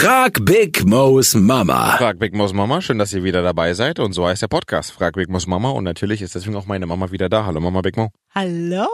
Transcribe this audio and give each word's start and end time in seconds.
Frag 0.00 0.44
Big 0.44 0.84
Mo's 0.86 1.34
Mama. 1.34 1.96
Frag 1.96 2.20
Big 2.20 2.32
Mo's 2.32 2.52
Mama, 2.52 2.80
schön, 2.80 3.00
dass 3.00 3.12
ihr 3.12 3.24
wieder 3.24 3.42
dabei 3.42 3.74
seid. 3.74 3.98
Und 3.98 4.12
so 4.12 4.28
heißt 4.28 4.40
der 4.40 4.46
Podcast. 4.46 4.92
Frag 4.92 5.14
Big 5.14 5.28
Mo's 5.28 5.48
Mama. 5.48 5.70
Und 5.70 5.82
natürlich 5.82 6.22
ist 6.22 6.36
deswegen 6.36 6.54
auch 6.54 6.66
meine 6.66 6.86
Mama 6.86 7.10
wieder 7.10 7.28
da. 7.28 7.44
Hallo 7.46 7.58
Mama 7.58 7.80
Big 7.80 7.96
Mo. 7.96 8.12
Hallo. 8.32 8.86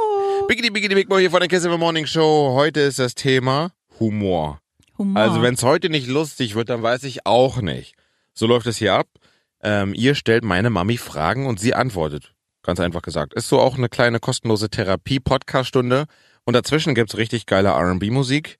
Biggity 0.48 0.70
Biggity 0.70 0.94
Big 0.94 1.10
Mo 1.10 1.18
hier 1.18 1.30
von 1.30 1.40
der 1.40 1.48
Kiss 1.50 1.66
of 1.66 1.72
the 1.72 1.78
Morning 1.78 2.06
Show. 2.06 2.54
Heute 2.54 2.80
ist 2.80 2.98
das 2.98 3.14
Thema 3.14 3.72
Humor. 4.00 4.60
Humor. 4.96 5.20
Also 5.20 5.42
wenn 5.42 5.52
es 5.52 5.62
heute 5.62 5.90
nicht 5.90 6.08
lustig 6.08 6.54
wird, 6.54 6.70
dann 6.70 6.82
weiß 6.82 7.04
ich 7.04 7.26
auch 7.26 7.60
nicht. 7.60 7.96
So 8.32 8.46
läuft 8.46 8.66
es 8.66 8.78
hier 8.78 8.94
ab. 8.94 9.08
Ähm, 9.62 9.92
ihr 9.92 10.14
stellt 10.14 10.42
meine 10.42 10.70
Mami 10.70 10.96
Fragen 10.96 11.46
und 11.46 11.60
sie 11.60 11.74
antwortet. 11.74 12.32
Ganz 12.62 12.80
einfach 12.80 13.02
gesagt. 13.02 13.34
Ist 13.34 13.50
so 13.50 13.60
auch 13.60 13.76
eine 13.76 13.90
kleine 13.90 14.20
kostenlose 14.20 14.70
Therapie-Podcast-Stunde. 14.70 16.06
Und 16.44 16.54
dazwischen 16.54 16.94
gibt's 16.94 17.18
richtig 17.18 17.44
geile 17.44 17.68
R&B-Musik. 17.68 18.58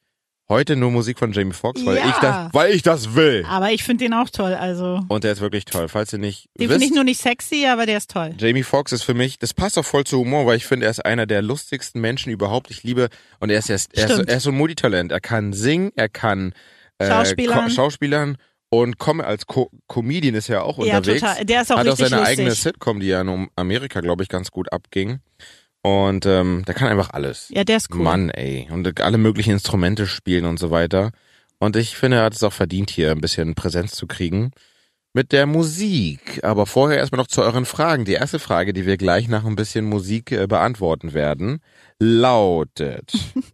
Heute 0.48 0.76
nur 0.76 0.90
Musik 0.90 1.18
von 1.18 1.32
Jamie 1.32 1.54
Foxx, 1.54 1.86
weil 1.86 1.96
Ja. 1.96 2.08
ich 2.10 2.16
das, 2.16 2.52
weil 2.52 2.72
ich 2.74 2.82
das 2.82 3.14
will. 3.14 3.46
aber 3.48 3.70
ich 3.72 3.82
finde 3.82 4.04
den 4.04 4.12
auch 4.12 4.28
toll. 4.28 4.52
Also 4.52 5.00
Und 5.09 5.24
der 5.24 5.32
ist 5.32 5.41
wirklich 5.41 5.64
toll. 5.64 5.88
Falls 5.88 6.12
ihr 6.12 6.19
nicht 6.19 6.50
den 6.59 6.69
finde 6.69 6.84
ich 6.84 6.92
nur 6.92 7.02
nicht 7.05 7.19
sexy, 7.20 7.66
aber 7.66 7.86
der 7.86 7.96
ist 7.96 8.10
toll. 8.10 8.34
Jamie 8.38 8.62
Foxx 8.62 8.92
ist 8.92 9.05
für 9.05 9.14
mich, 9.14 9.38
das 9.38 9.55
passt 9.55 9.78
auch 9.78 9.86
voll 9.86 10.05
zu 10.05 10.19
Humor, 10.19 10.45
weil 10.45 10.59
ich 10.59 10.66
finde, 10.66 10.84
er 10.86 10.91
ist 10.91 11.05
einer 11.05 11.24
der 11.27 11.41
lustigsten 11.41 11.98
Menschen 12.02 12.30
überhaupt. 12.30 12.70
Ich 12.70 12.83
liebe, 12.83 13.09
und 13.41 13.48
er 13.50 13.59
ist, 13.59 13.70
er 13.70 13.77
ist, 13.77 13.95
er 13.96 14.05
ist, 14.10 14.28
er 14.28 14.36
ist 14.36 14.42
so 14.42 14.50
ein 14.50 14.56
Multitalent. 14.56 15.12
Er 15.12 15.20
kann 15.20 15.55
singen, 15.55 15.92
er 15.96 16.10
kann 16.10 16.52
äh, 16.98 17.08
Schauspielern. 17.08 17.70
Schauspielern 17.70 18.36
und 18.69 18.98
kom 18.98 19.22
als 19.22 19.47
Co 19.47 19.70
Comedian 19.88 20.34
ist 20.34 20.50
er 20.50 20.64
auch 20.64 20.77
Ja, 20.84 20.98
unterwegs. 20.98 21.20
total. 21.22 21.45
Der 21.47 21.62
ist 21.62 21.72
auch 21.72 21.78
Hat 21.78 21.88
auch 21.88 21.97
seine 21.97 22.16
lustig. 22.16 22.28
eigene 22.28 22.50
Sitcom, 22.55 23.00
die 23.00 23.06
ja 23.06 23.22
in 23.22 23.48
Amerika, 23.56 24.00
glaube 24.02 24.22
ich, 24.22 24.28
ganz 24.28 24.50
gut 24.50 24.70
abging. 24.74 25.20
Und 25.87 26.24
ähm, 26.24 26.62
der 26.66 26.74
kann 26.74 26.88
einfach 26.88 27.11
alles. 27.11 27.51
Ja, 27.51 27.62
der 27.62 27.77
ist 27.77 27.95
cool. 27.95 28.02
Mann, 28.02 28.30
ey. 28.30 28.66
Und 28.70 29.02
alle 29.02 29.19
möglichen 29.19 29.51
Instrumente 29.51 30.06
spielen 30.06 30.47
und 30.47 30.59
so 30.59 30.70
weiter. 30.70 31.11
Und 31.59 31.77
ich 31.77 31.95
finde, 31.95 32.16
er 32.16 32.25
hat 32.25 32.34
es 32.34 32.42
auch 32.42 32.55
verdient, 32.55 32.88
hier 32.88 33.11
ein 33.11 33.20
bisschen 33.20 33.55
Präsenz 33.55 33.92
zu 33.92 34.06
kriegen. 34.06 34.52
Mit 35.12 35.30
der 35.30 35.45
Musik. 35.45 36.41
Aber 36.42 36.64
vorher 36.64 36.97
erstmal 36.97 37.19
noch 37.19 37.27
zu 37.27 37.42
euren 37.42 37.67
Fragen. 37.67 38.06
Die 38.06 38.14
erste 38.14 38.39
Frage, 38.39 38.73
die 38.73 38.86
wir 38.86 38.97
gleich 38.97 39.28
nach 39.28 39.45
ein 39.45 39.56
bisschen 39.56 39.84
Musik 39.84 40.33
äh, 40.33 40.47
beantworten 40.47 41.12
werden, 41.12 41.61
lautet. 41.98 43.12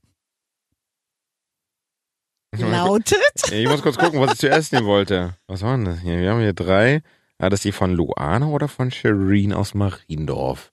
Lautet? 2.56 3.16
Ich 3.52 3.68
muss 3.68 3.82
kurz 3.82 3.96
gucken, 3.96 4.20
was 4.20 4.34
ich 4.34 4.38
zuerst 4.38 4.72
nehmen 4.72 4.86
wollte. 4.86 5.36
Was 5.48 5.62
war 5.62 5.76
denn 5.76 5.84
das 5.84 6.00
hier? 6.00 6.18
Wir 6.18 6.30
haben 6.30 6.40
hier 6.40 6.52
drei. 6.52 7.02
Ah, 7.38 7.48
das 7.48 7.58
ist 7.58 7.64
die 7.64 7.72
von 7.72 7.92
Luana 7.92 8.46
oder 8.46 8.68
von 8.68 8.92
Shireen 8.92 9.52
aus 9.52 9.74
Mariendorf? 9.74 10.72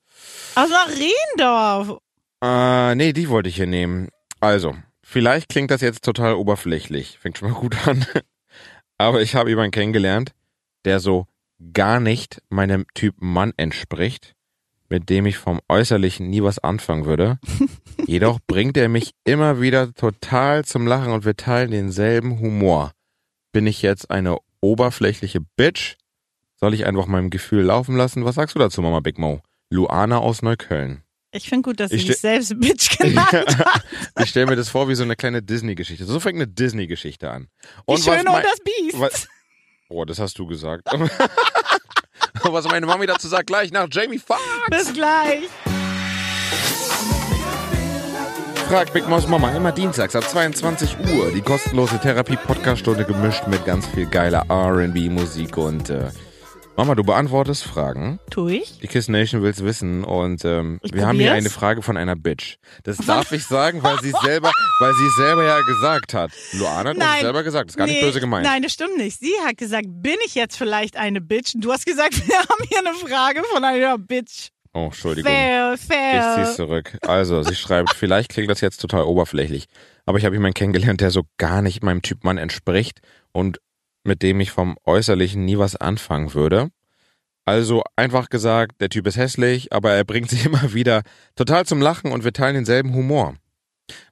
Aus 0.55 0.69
Mariendorf. 0.69 1.99
Äh, 2.43 2.95
nee, 2.95 3.13
die 3.13 3.29
wollte 3.29 3.49
ich 3.49 3.55
hier 3.55 3.67
nehmen. 3.67 4.09
Also, 4.39 4.75
vielleicht 5.03 5.49
klingt 5.49 5.71
das 5.71 5.81
jetzt 5.81 6.03
total 6.03 6.35
oberflächlich. 6.35 7.17
Fängt 7.19 7.37
schon 7.37 7.51
mal 7.51 7.59
gut 7.59 7.87
an. 7.87 8.05
Aber 8.97 9.21
ich 9.21 9.35
habe 9.35 9.49
jemanden 9.49 9.71
kennengelernt, 9.71 10.33
der 10.85 10.99
so 10.99 11.27
gar 11.73 11.99
nicht 11.99 12.41
meinem 12.49 12.85
Typ 12.93 13.15
Mann 13.19 13.53
entspricht, 13.57 14.35
mit 14.89 15.09
dem 15.09 15.25
ich 15.25 15.37
vom 15.37 15.59
Äußerlichen 15.67 16.29
nie 16.29 16.43
was 16.43 16.59
anfangen 16.59 17.05
würde. 17.05 17.39
Jedoch 18.07 18.39
bringt 18.47 18.77
er 18.77 18.89
mich 18.89 19.11
immer 19.23 19.61
wieder 19.61 19.93
total 19.93 20.65
zum 20.65 20.87
Lachen 20.87 21.11
und 21.13 21.25
wir 21.25 21.35
teilen 21.35 21.71
denselben 21.71 22.39
Humor. 22.39 22.93
Bin 23.51 23.67
ich 23.67 23.81
jetzt 23.81 24.09
eine 24.11 24.37
oberflächliche 24.61 25.41
Bitch? 25.55 25.95
Soll 26.55 26.73
ich 26.73 26.85
einfach 26.85 27.05
meinem 27.05 27.29
Gefühl 27.29 27.63
laufen 27.63 27.95
lassen? 27.95 28.25
Was 28.25 28.35
sagst 28.35 28.55
du 28.55 28.59
dazu, 28.59 28.81
Mama 28.81 28.99
Big 28.99 29.19
Mo? 29.19 29.41
Luana 29.77 30.19
aus 30.19 30.41
Neukölln. 30.41 31.03
Ich 31.31 31.49
finde 31.49 31.63
gut, 31.69 31.79
dass 31.79 31.91
Ich 31.91 32.01
sie 32.01 32.07
sich 32.07 32.17
ste- 32.17 32.27
selbst 32.47 32.59
Bitch 32.59 32.97
genannt 32.99 33.31
hat. 33.31 33.83
Ich 34.23 34.29
stelle 34.29 34.45
mir 34.47 34.55
das 34.55 34.69
vor 34.69 34.87
wie 34.87 34.95
so 34.95 35.03
eine 35.03 35.15
kleine 35.15 35.41
Disney-Geschichte. 35.43 36.05
So 36.05 36.19
fängt 36.19 36.37
eine 36.37 36.47
Disney-Geschichte 36.47 37.29
an. 37.29 37.47
Die 37.87 37.93
was 37.93 38.03
Schöne 38.05 38.31
und 38.31 38.43
das 38.43 38.59
Biest. 38.63 38.99
was- 38.99 39.27
Oh, 39.89 40.03
das 40.03 40.19
hast 40.19 40.37
du 40.37 40.45
gesagt. 40.45 40.85
was 42.43 42.65
meine 42.65 42.85
Mami 42.85 43.05
dazu 43.07 43.29
sagt, 43.29 43.47
gleich 43.47 43.71
nach 43.71 43.87
Jamie 43.89 44.19
Foxx. 44.19 44.41
Bis 44.69 44.93
gleich. 44.93 45.43
Frag 48.67 48.91
Big 48.91 49.07
Mouse 49.07 49.27
Mama 49.29 49.55
immer 49.55 49.71
dienstags 49.71 50.13
ab 50.13 50.27
22 50.29 50.97
Uhr. 51.13 51.31
Die 51.31 51.39
kostenlose 51.41 51.99
Therapie-Podcast-Stunde 51.99 53.05
gemischt 53.05 53.47
mit 53.47 53.63
ganz 53.65 53.87
viel 53.87 54.07
geiler 54.07 54.43
R&B-Musik 54.49 55.55
und 55.55 55.89
äh, 55.89 56.09
Mama, 56.77 56.93
du 56.93 57.03
beantwortest 57.03 57.63
Fragen. 57.63 58.19
Tu 58.29 58.49
ich? 58.49 58.77
Die 58.79 58.87
Kiss 58.87 59.07
Nation 59.07 59.41
will's 59.41 59.63
wissen 59.63 60.03
und 60.03 60.45
ähm, 60.45 60.79
Ich 60.83 60.93
wir 60.93 61.07
haben 61.07 61.17
hier 61.17 61.29
probier's. 61.29 61.45
eine 61.45 61.49
Frage 61.49 61.81
von 61.81 61.97
einer 61.97 62.15
Bitch. 62.15 62.57
Das 62.83 62.97
darf 62.97 63.31
ich 63.31 63.45
sagen, 63.45 63.81
weil 63.81 63.99
sie 64.01 64.13
selber, 64.23 64.51
weil 64.79 64.93
sie 64.93 65.09
selber 65.17 65.43
ja 65.43 65.59
gesagt 65.61 66.13
hat. 66.13 66.29
Luana 66.53 66.91
hat 66.91 66.95
uns 66.97 67.19
selber 67.21 67.41
gesagt, 67.41 67.69
das 67.69 67.73
ist 67.73 67.77
gar 67.77 67.87
nicht 67.87 67.95
nee, 67.95 68.01
böse 68.05 68.19
gemeint. 68.19 68.45
Nein, 68.45 68.61
das 68.61 68.73
stimmt 68.73 68.95
nicht. 68.97 69.19
Sie 69.19 69.33
hat 69.43 69.57
gesagt, 69.57 69.87
bin 69.89 70.17
ich 70.27 70.35
jetzt 70.35 70.55
vielleicht 70.55 70.97
eine 70.97 71.19
Bitch? 71.19 71.55
Du 71.57 71.71
hast 71.71 71.83
gesagt, 71.87 72.15
wir 72.27 72.37
haben 72.37 72.63
hier 72.69 72.77
eine 72.79 72.93
Frage 72.93 73.41
von 73.51 73.63
einer 73.63 73.97
Bitch. 73.97 74.49
Oh, 74.73 74.85
Entschuldigung. 74.85 75.31
Fair, 75.31 75.73
Ich 75.73 75.81
fair. 75.81 76.35
zieh's 76.45 76.55
zurück. 76.57 76.95
Also, 77.01 77.41
sie 77.41 77.55
schreibt, 77.55 77.89
vielleicht 77.95 78.29
klingt 78.29 78.51
das 78.51 78.61
jetzt 78.61 78.77
total 78.77 79.01
oberflächlich, 79.05 79.65
aber 80.05 80.19
ich 80.19 80.25
habe 80.25 80.35
jemanden 80.35 80.53
kennengelernt, 80.53 81.01
der 81.01 81.09
so 81.09 81.23
gar 81.37 81.63
nicht 81.63 81.81
meinem 81.81 82.03
Typ 82.03 82.23
Mann 82.23 82.37
entspricht 82.37 82.99
und 83.31 83.59
mit 84.07 84.23
dem 84.23 84.39
ich 84.39 84.51
vom 84.51 84.77
Äußerlichen 84.85 85.45
nie 85.45 85.57
was 85.57 85.75
anfangen 85.75 86.33
würde. 86.33 86.69
Also 87.45 87.83
einfach 87.95 88.29
gesagt, 88.29 88.81
der 88.81 88.89
Typ 88.89 89.07
ist 89.07 89.15
hässlich, 89.15 89.71
aber 89.71 89.93
er 89.93 90.03
bringt 90.03 90.29
sich 90.29 90.45
immer 90.47 90.73
wieder 90.73 91.03
total 91.35 91.65
zum 91.65 91.81
Lachen 91.81 92.11
und 92.11 92.23
wir 92.23 92.33
teilen 92.33 92.55
denselben 92.55 92.93
Humor. 92.93 93.35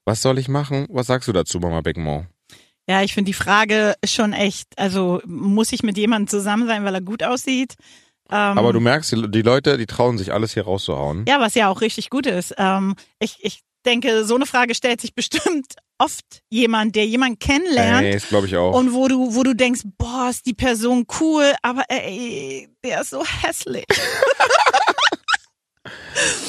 Was 0.06 0.22
soll 0.22 0.38
ich 0.38 0.48
machen? 0.48 0.88
Was 0.90 1.08
sagst 1.08 1.28
du 1.28 1.34
dazu, 1.34 1.60
Mama 1.60 1.82
Beckmo? 1.82 2.26
Ja, 2.88 3.02
ich 3.02 3.14
finde 3.14 3.30
die 3.30 3.34
Frage 3.34 3.96
schon 4.06 4.32
echt, 4.32 4.68
also 4.78 5.22
muss 5.26 5.74
ich 5.74 5.82
mit 5.84 5.98
jemandem 5.98 6.28
zusammen 6.28 6.68
sein, 6.68 6.86
weil 6.86 6.94
er 6.94 7.02
gut 7.02 7.24
aussieht? 7.24 7.74
Ähm, 8.30 8.58
Aber 8.58 8.74
du 8.74 8.80
merkst, 8.80 9.12
die 9.12 9.30
die 9.30 9.42
Leute, 9.42 9.78
die 9.78 9.86
trauen 9.86 10.18
sich 10.18 10.32
alles 10.32 10.54
hier 10.54 10.64
rauszuhauen. 10.64 11.26
Ja, 11.28 11.40
was 11.40 11.56
ja 11.56 11.70
auch 11.70 11.82
richtig 11.82 12.10
gut 12.10 12.26
ist. 12.28 12.54
Ähm, 12.58 12.96
ich, 13.20 13.38
ich 13.42 13.62
denke, 13.86 14.24
so 14.24 14.36
eine 14.36 14.46
Frage 14.46 14.76
stellt 14.76 15.02
sich 15.02 15.14
bestimmt 15.14 15.76
oft 15.98 16.42
jemand, 16.50 16.96
der 16.96 17.06
jemanden 17.06 17.40
kennenlernt. 17.40 18.06
Ey, 18.06 18.14
das 18.14 18.28
glaube 18.28 18.48
ich 18.48 18.56
auch. 18.56 18.74
Und 18.78 18.94
wo 18.94 19.08
du, 19.08 19.36
wo 19.36 19.44
du 19.44 19.56
denkst, 19.56 19.82
boah, 19.98 20.30
ist 20.30 20.46
die 20.46 20.54
Person 20.54 21.06
cool, 21.20 21.54
aber 21.62 21.84
ey, 21.90 22.70
der 22.84 23.02
ist 23.02 23.10
so 23.12 23.24
hässlich. 23.26 23.86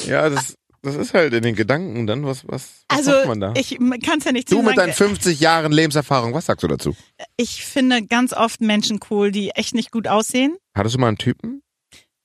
ja, 0.05 0.29
das, 0.29 0.55
das 0.81 0.95
ist 0.95 1.13
halt 1.13 1.33
in 1.33 1.43
den 1.43 1.55
Gedanken 1.55 2.07
dann, 2.07 2.25
was, 2.25 2.47
was, 2.47 2.83
was 2.89 2.97
Also 2.97 3.11
macht 3.11 3.27
man 3.27 3.39
da? 3.41 3.53
ich 3.57 3.77
kann 4.03 4.19
es 4.19 4.25
ja 4.25 4.31
nicht 4.31 4.51
Du 4.51 4.61
mit 4.61 4.77
deinen 4.77 4.93
50 4.93 5.39
Jahren 5.39 5.71
Lebenserfahrung, 5.71 6.33
was 6.33 6.45
sagst 6.45 6.63
du 6.63 6.67
dazu? 6.67 6.95
Ich 7.37 7.65
finde 7.65 8.03
ganz 8.05 8.33
oft 8.33 8.61
Menschen 8.61 8.99
cool, 9.09 9.31
die 9.31 9.51
echt 9.51 9.75
nicht 9.75 9.91
gut 9.91 10.07
aussehen. 10.07 10.57
Hattest 10.75 10.95
du 10.95 10.99
mal 10.99 11.09
einen 11.09 11.17
Typen, 11.17 11.61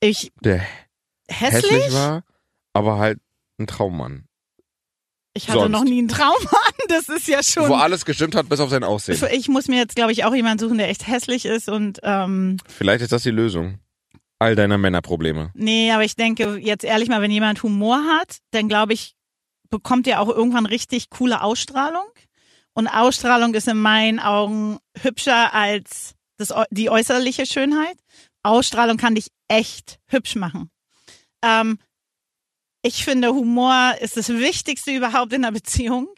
Ich 0.00 0.32
der 0.42 0.62
hässlich? 1.28 1.70
hässlich 1.72 1.92
war, 1.94 2.24
aber 2.72 2.98
halt 2.98 3.18
ein 3.58 3.66
Traummann? 3.66 4.26
Ich 5.34 5.48
hatte 5.48 5.60
Sonst? 5.60 5.72
noch 5.72 5.84
nie 5.84 5.98
einen 5.98 6.08
Traum 6.08 6.34
an. 6.50 6.72
Das 6.88 7.08
ist 7.08 7.26
ja 7.28 7.42
schon. 7.42 7.68
Wo 7.68 7.74
alles 7.74 8.04
gestimmt 8.04 8.34
hat, 8.34 8.48
bis 8.48 8.60
auf 8.60 8.70
sein 8.70 8.84
Aussehen. 8.84 9.18
Ich 9.32 9.48
muss 9.48 9.68
mir 9.68 9.76
jetzt, 9.78 9.96
glaube 9.96 10.12
ich, 10.12 10.24
auch 10.24 10.34
jemanden 10.34 10.58
suchen, 10.58 10.78
der 10.78 10.88
echt 10.88 11.06
hässlich 11.06 11.44
ist 11.46 11.68
und 11.68 12.00
ähm, 12.02 12.58
Vielleicht 12.68 13.02
ist 13.02 13.12
das 13.12 13.22
die 13.22 13.30
Lösung. 13.30 13.78
All 14.38 14.56
deiner 14.56 14.76
Männerprobleme. 14.76 15.52
nee, 15.54 15.92
aber 15.92 16.04
ich 16.04 16.16
denke 16.16 16.56
jetzt 16.58 16.82
ehrlich 16.84 17.08
mal, 17.08 17.22
wenn 17.22 17.30
jemand 17.30 17.62
Humor 17.62 18.02
hat, 18.04 18.38
dann 18.50 18.68
glaube 18.68 18.92
ich, 18.92 19.14
bekommt 19.70 20.06
er 20.08 20.20
auch 20.20 20.28
irgendwann 20.28 20.66
richtig 20.66 21.10
coole 21.10 21.42
Ausstrahlung. 21.42 22.04
Und 22.74 22.88
Ausstrahlung 22.88 23.54
ist 23.54 23.68
in 23.68 23.76
meinen 23.78 24.18
Augen 24.18 24.78
hübscher 25.00 25.54
als 25.54 26.14
das, 26.38 26.52
die 26.70 26.90
äußerliche 26.90 27.46
Schönheit. 27.46 27.96
Ausstrahlung 28.42 28.96
kann 28.96 29.14
dich 29.14 29.28
echt 29.46 29.98
hübsch 30.08 30.34
machen. 30.34 30.70
Ähm, 31.44 31.78
ich 32.82 33.04
finde, 33.04 33.28
Humor 33.28 33.94
ist 34.00 34.16
das 34.16 34.28
Wichtigste 34.28 34.92
überhaupt 34.92 35.32
in 35.32 35.44
einer 35.44 35.52
Beziehung. 35.52 36.08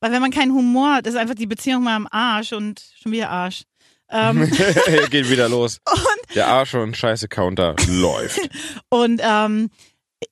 Weil 0.00 0.12
wenn 0.12 0.20
man 0.20 0.30
keinen 0.30 0.52
Humor 0.52 0.94
hat, 0.94 1.06
ist 1.06 1.16
einfach 1.16 1.34
die 1.34 1.46
Beziehung 1.46 1.82
mal 1.82 1.96
am 1.96 2.06
Arsch 2.10 2.52
und 2.52 2.82
schon 3.00 3.12
wieder 3.12 3.30
Arsch. 3.30 3.62
Ähm, 4.10 4.50
Geht 5.10 5.30
wieder 5.30 5.48
los. 5.48 5.80
Der 6.34 6.46
Arsch 6.46 6.74
und 6.74 6.96
Scheiße 6.96 7.26
Counter 7.28 7.74
läuft. 7.88 8.38
Und 8.90 9.20
ähm, 9.24 9.70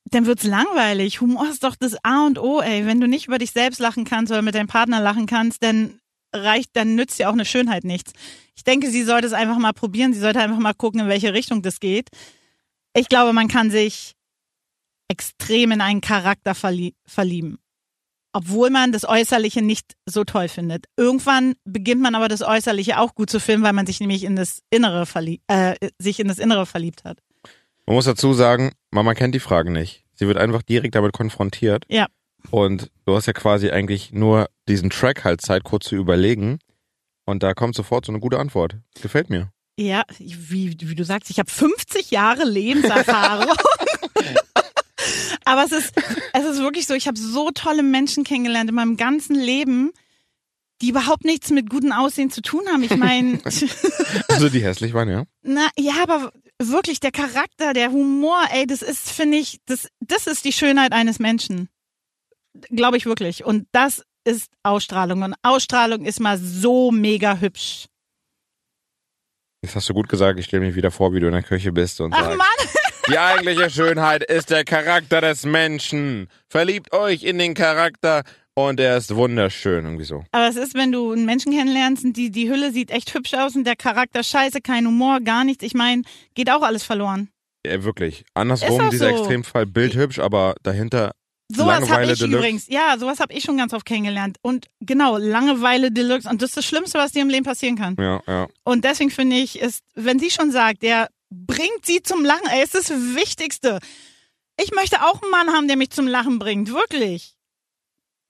dann 0.05 0.27
wird's 0.27 0.45
langweilig. 0.45 1.21
Humor 1.21 1.49
ist 1.49 1.65
doch 1.65 1.75
das 1.75 1.97
A 2.05 2.27
und 2.27 2.39
O, 2.39 2.61
ey. 2.61 2.87
Wenn 2.87 3.01
du 3.01 3.09
nicht 3.09 3.29
über 3.29 3.39
dich 3.39 3.53
selbst 3.53 3.79
lachen 3.79 4.05
kannst 4.05 4.31
oder 4.31 4.43
mit 4.43 4.55
deinem 4.55 4.67
Partner 4.67 5.01
lachen 5.01 5.27
kannst, 5.27 5.63
dann 5.63 6.01
reicht, 6.35 6.71
dann 6.75 6.95
nützt 6.95 7.19
dir 7.19 7.29
auch 7.29 7.35
eine 7.35 7.45
Schönheit 7.45 7.85
nichts. 7.85 8.13
Ich 8.57 8.65
denke, 8.65 8.91
sie 8.91 9.03
sollte 9.05 9.27
es 9.27 9.33
einfach 9.33 9.59
mal 9.59 9.73
probieren. 9.73 10.13
Sie 10.13 10.21
sollte 10.21 10.41
einfach 10.41 10.59
mal 10.59 10.75
gucken, 10.75 11.01
in 11.01 11.09
welche 11.09 11.33
Richtung 11.33 11.63
das 11.63 11.81
geht. 11.81 12.09
Ich 12.95 13.09
glaube, 13.09 13.33
man 13.33 13.49
kann 13.49 13.71
sich 13.71 14.15
extrem 15.13 15.73
in 15.73 15.81
einen 15.83 16.01
Charakter 16.01 16.55
verlie 16.55 16.95
verlieben. 17.05 17.59
Obwohl 18.33 18.71
man 18.71 18.93
das 18.93 19.07
Äußerliche 19.07 19.61
nicht 19.61 19.95
so 20.07 20.25
toll 20.25 20.49
findet. 20.49 20.87
Irgendwann 20.97 21.55
beginnt 21.65 22.01
man 22.01 22.15
aber 22.15 22.29
das 22.29 22.41
Äußerliche 22.41 22.99
auch 22.99 23.15
gut 23.15 23.29
zu 23.29 23.41
finden, 23.41 23.63
weil 23.63 23.75
man 23.75 23.87
sich 23.87 24.01
nämlich 24.01 24.25
in 24.25 24.37
das 24.37 24.63
Innere 24.71 25.05
verliebt, 25.05 25.45
äh, 25.49 25.75
sich 25.99 26.19
in 26.19 26.29
das 26.29 26.39
Innere 26.39 26.65
verliebt 26.65 27.05
hat. 27.05 27.19
Man 27.87 27.97
muss 27.97 28.07
dazu 28.07 28.33
sagen, 28.33 28.73
Mama 28.91 29.13
kennt 29.13 29.35
die 29.35 29.41
Fragen 29.41 29.73
nicht. 29.73 30.05
Sie 30.15 30.27
wird 30.27 30.39
einfach 30.39 30.63
direkt 30.63 30.95
damit 30.95 31.13
konfrontiert. 31.13 31.85
Ja. 31.89 32.07
Und 32.51 32.91
du 33.05 33.15
hast 33.15 33.27
ja 33.27 33.35
quasi 33.35 33.71
eigentlich 33.71 34.13
nur 34.13 34.49
diesen 34.67 34.89
Track 34.89 35.25
halt 35.25 35.43
Zeit, 35.43 35.63
kurz 35.63 35.87
zu 35.87 35.97
überlegen. 35.97 36.59
Und 37.27 37.43
da 37.43 37.53
kommt 37.53 37.75
sofort 37.75 38.07
so 38.07 38.13
eine 38.13 38.21
gute 38.21 38.39
Antwort. 38.39 38.77
Gefällt 39.03 39.29
mir. 39.29 39.53
Ja, 39.79 40.05
wie, 40.19 40.75
wie 40.81 40.95
du 40.95 41.05
sagst, 41.05 41.29
ich 41.29 41.39
habe 41.39 41.51
50 41.51 42.11
Jahre 42.11 42.45
Lebenserfahrung. 42.45 43.55
Aber 45.45 45.65
es 45.65 45.73
ist, 45.73 45.93
es 46.33 46.45
ist 46.45 46.59
wirklich 46.61 46.87
so, 46.87 46.95
ich 46.95 47.07
habe 47.07 47.19
so 47.19 47.51
tolle 47.51 47.83
Menschen 47.83 48.25
kennengelernt 48.25 48.71
in 48.71 48.77
meinem 48.77 48.97
ganzen 48.97 49.35
Leben, 49.35 49.93
die 50.81 50.89
überhaupt 50.89 51.25
nichts 51.25 51.51
mit 51.51 51.71
gutem 51.71 51.93
Aussehen 51.93 52.31
zu 52.31 52.43
tun 52.43 52.63
haben. 52.73 52.83
Ich 52.83 52.97
meine, 52.97 53.41
Also 54.29 54.49
die 54.49 54.63
hässlich 54.63 54.95
waren, 54.95 55.09
ja. 55.09 55.25
na 55.43 55.69
ja, 55.79 55.95
aber 56.03 56.33
wirklich 56.59 57.01
der 57.01 57.13
Charakter, 57.13 57.73
der 57.73 57.93
Humor, 57.93 58.41
ey, 58.53 58.67
das 58.67 58.83
ist, 58.83 59.11
finde 59.11 59.39
ich, 59.39 59.59
das, 59.67 59.89
das 60.01 60.27
ist 60.27 60.45
die 60.45 60.53
Schönheit 60.53 60.93
eines 60.93 61.19
Menschen. 61.19 61.69
Glaube 62.71 62.97
ich 62.97 63.07
wirklich. 63.07 63.45
Und 63.45 63.67
das 63.73 64.03
ist 64.25 64.51
Ausstrahlung. 64.63 65.23
Und 65.23 65.35
Ausstrahlung 65.43 66.05
ist 66.05 66.21
mal 66.21 66.39
so 66.39 66.91
mega 66.91 67.39
hübsch. 67.39 67.87
Jetzt 69.63 69.77
hast 69.77 69.89
du 69.89 69.95
gut 69.95 70.09
gesagt, 70.09 70.39
ich 70.41 70.47
stelle 70.47 70.65
mir 70.67 70.75
wieder 70.75 70.91
vor, 70.91 71.15
wie 71.15 71.21
du 71.21 71.27
in 71.27 71.33
der 71.33 71.43
Küche 71.43 71.71
bist 71.73 72.01
und 72.01 72.13
Ach 72.13 72.25
sagst, 72.25 72.39
Mann! 72.39 72.69
Die 73.09 73.19
eigentliche 73.19 73.71
Schönheit 73.71 74.23
ist 74.23 74.51
der 74.51 74.65
Charakter 74.65 75.21
des 75.21 75.45
Menschen. 75.45 76.29
Verliebt 76.49 76.93
euch 76.93 77.23
in 77.25 77.39
den 77.39 77.55
Charakter 77.55 78.23
und 78.55 78.79
er 78.81 78.97
ist 78.97 79.15
wunderschön, 79.15 79.85
irgendwie 79.85 80.05
so. 80.05 80.25
Aber 80.33 80.47
es 80.47 80.57
ist, 80.57 80.75
wenn 80.75 80.93
du 80.93 81.13
einen 81.13 81.25
Menschen 81.25 81.53
kennenlernst 81.53 82.05
und 82.05 82.17
die, 82.17 82.31
die 82.31 82.51
Hülle 82.51 82.71
sieht 82.71 82.91
echt 82.91 83.15
hübsch 83.15 83.35
aus 83.35 83.57
und 83.57 83.65
der 83.65 83.77
Charakter 83.77 84.23
scheiße, 84.23 84.61
kein 84.61 84.87
Humor, 84.87 85.21
gar 85.21 85.45
nichts. 85.45 85.65
Ich 85.65 85.75
meine, 85.75 86.03
geht 86.35 86.51
auch 86.51 86.63
alles 86.63 86.83
verloren. 86.83 87.29
Ja, 87.67 87.83
wirklich. 87.83 88.25
Andersrum, 88.35 88.91
dieser 88.91 89.11
so. 89.11 89.17
Extremfall 89.17 89.67
bildhübsch, 89.67 90.19
aber 90.19 90.55
dahinter 90.63 91.13
Sowas 91.55 91.91
habe 91.91 92.05
ich 92.05 92.19
Deluxe. 92.19 92.39
übrigens, 92.39 92.69
ja, 92.69 92.97
sowas 92.99 93.21
habe 93.21 93.35
ich 93.35 93.45
schon 93.45 93.59
ganz 93.59 93.75
oft 93.75 93.85
kennengelernt. 93.85 94.39
Und 94.43 94.67
genau, 94.81 95.19
Langeweile 95.19 95.91
Deluxe. 95.91 96.29
Und 96.29 96.41
das 96.41 96.51
ist 96.51 96.57
das 96.57 96.65
Schlimmste, 96.65 96.99
was 96.99 97.13
dir 97.13 97.23
im 97.23 97.29
Leben 97.29 97.45
passieren 97.45 97.77
kann. 97.77 97.95
Ja, 97.99 98.23
ja. 98.27 98.47
Und 98.65 98.85
deswegen 98.85 99.11
finde 99.11 99.37
ich, 99.37 99.61
ist, 99.61 99.85
wenn 99.95 100.19
sie 100.19 100.31
schon 100.31 100.51
sagt, 100.51 100.83
der 100.83 101.09
bringt 101.33 101.85
sie 101.85 102.03
zum 102.03 102.25
Lachen, 102.25 102.47
ey, 102.49 102.63
ist 102.63 102.75
das 102.75 102.91
Wichtigste. 102.91 103.81
Ich 104.63 104.73
möchte 104.73 105.03
auch 105.03 105.23
einen 105.23 105.31
Mann 105.31 105.51
haben, 105.51 105.67
der 105.67 105.77
mich 105.77 105.91
zum 105.91 106.07
Lachen 106.07 106.39
bringt, 106.39 106.73
wirklich. 106.73 107.35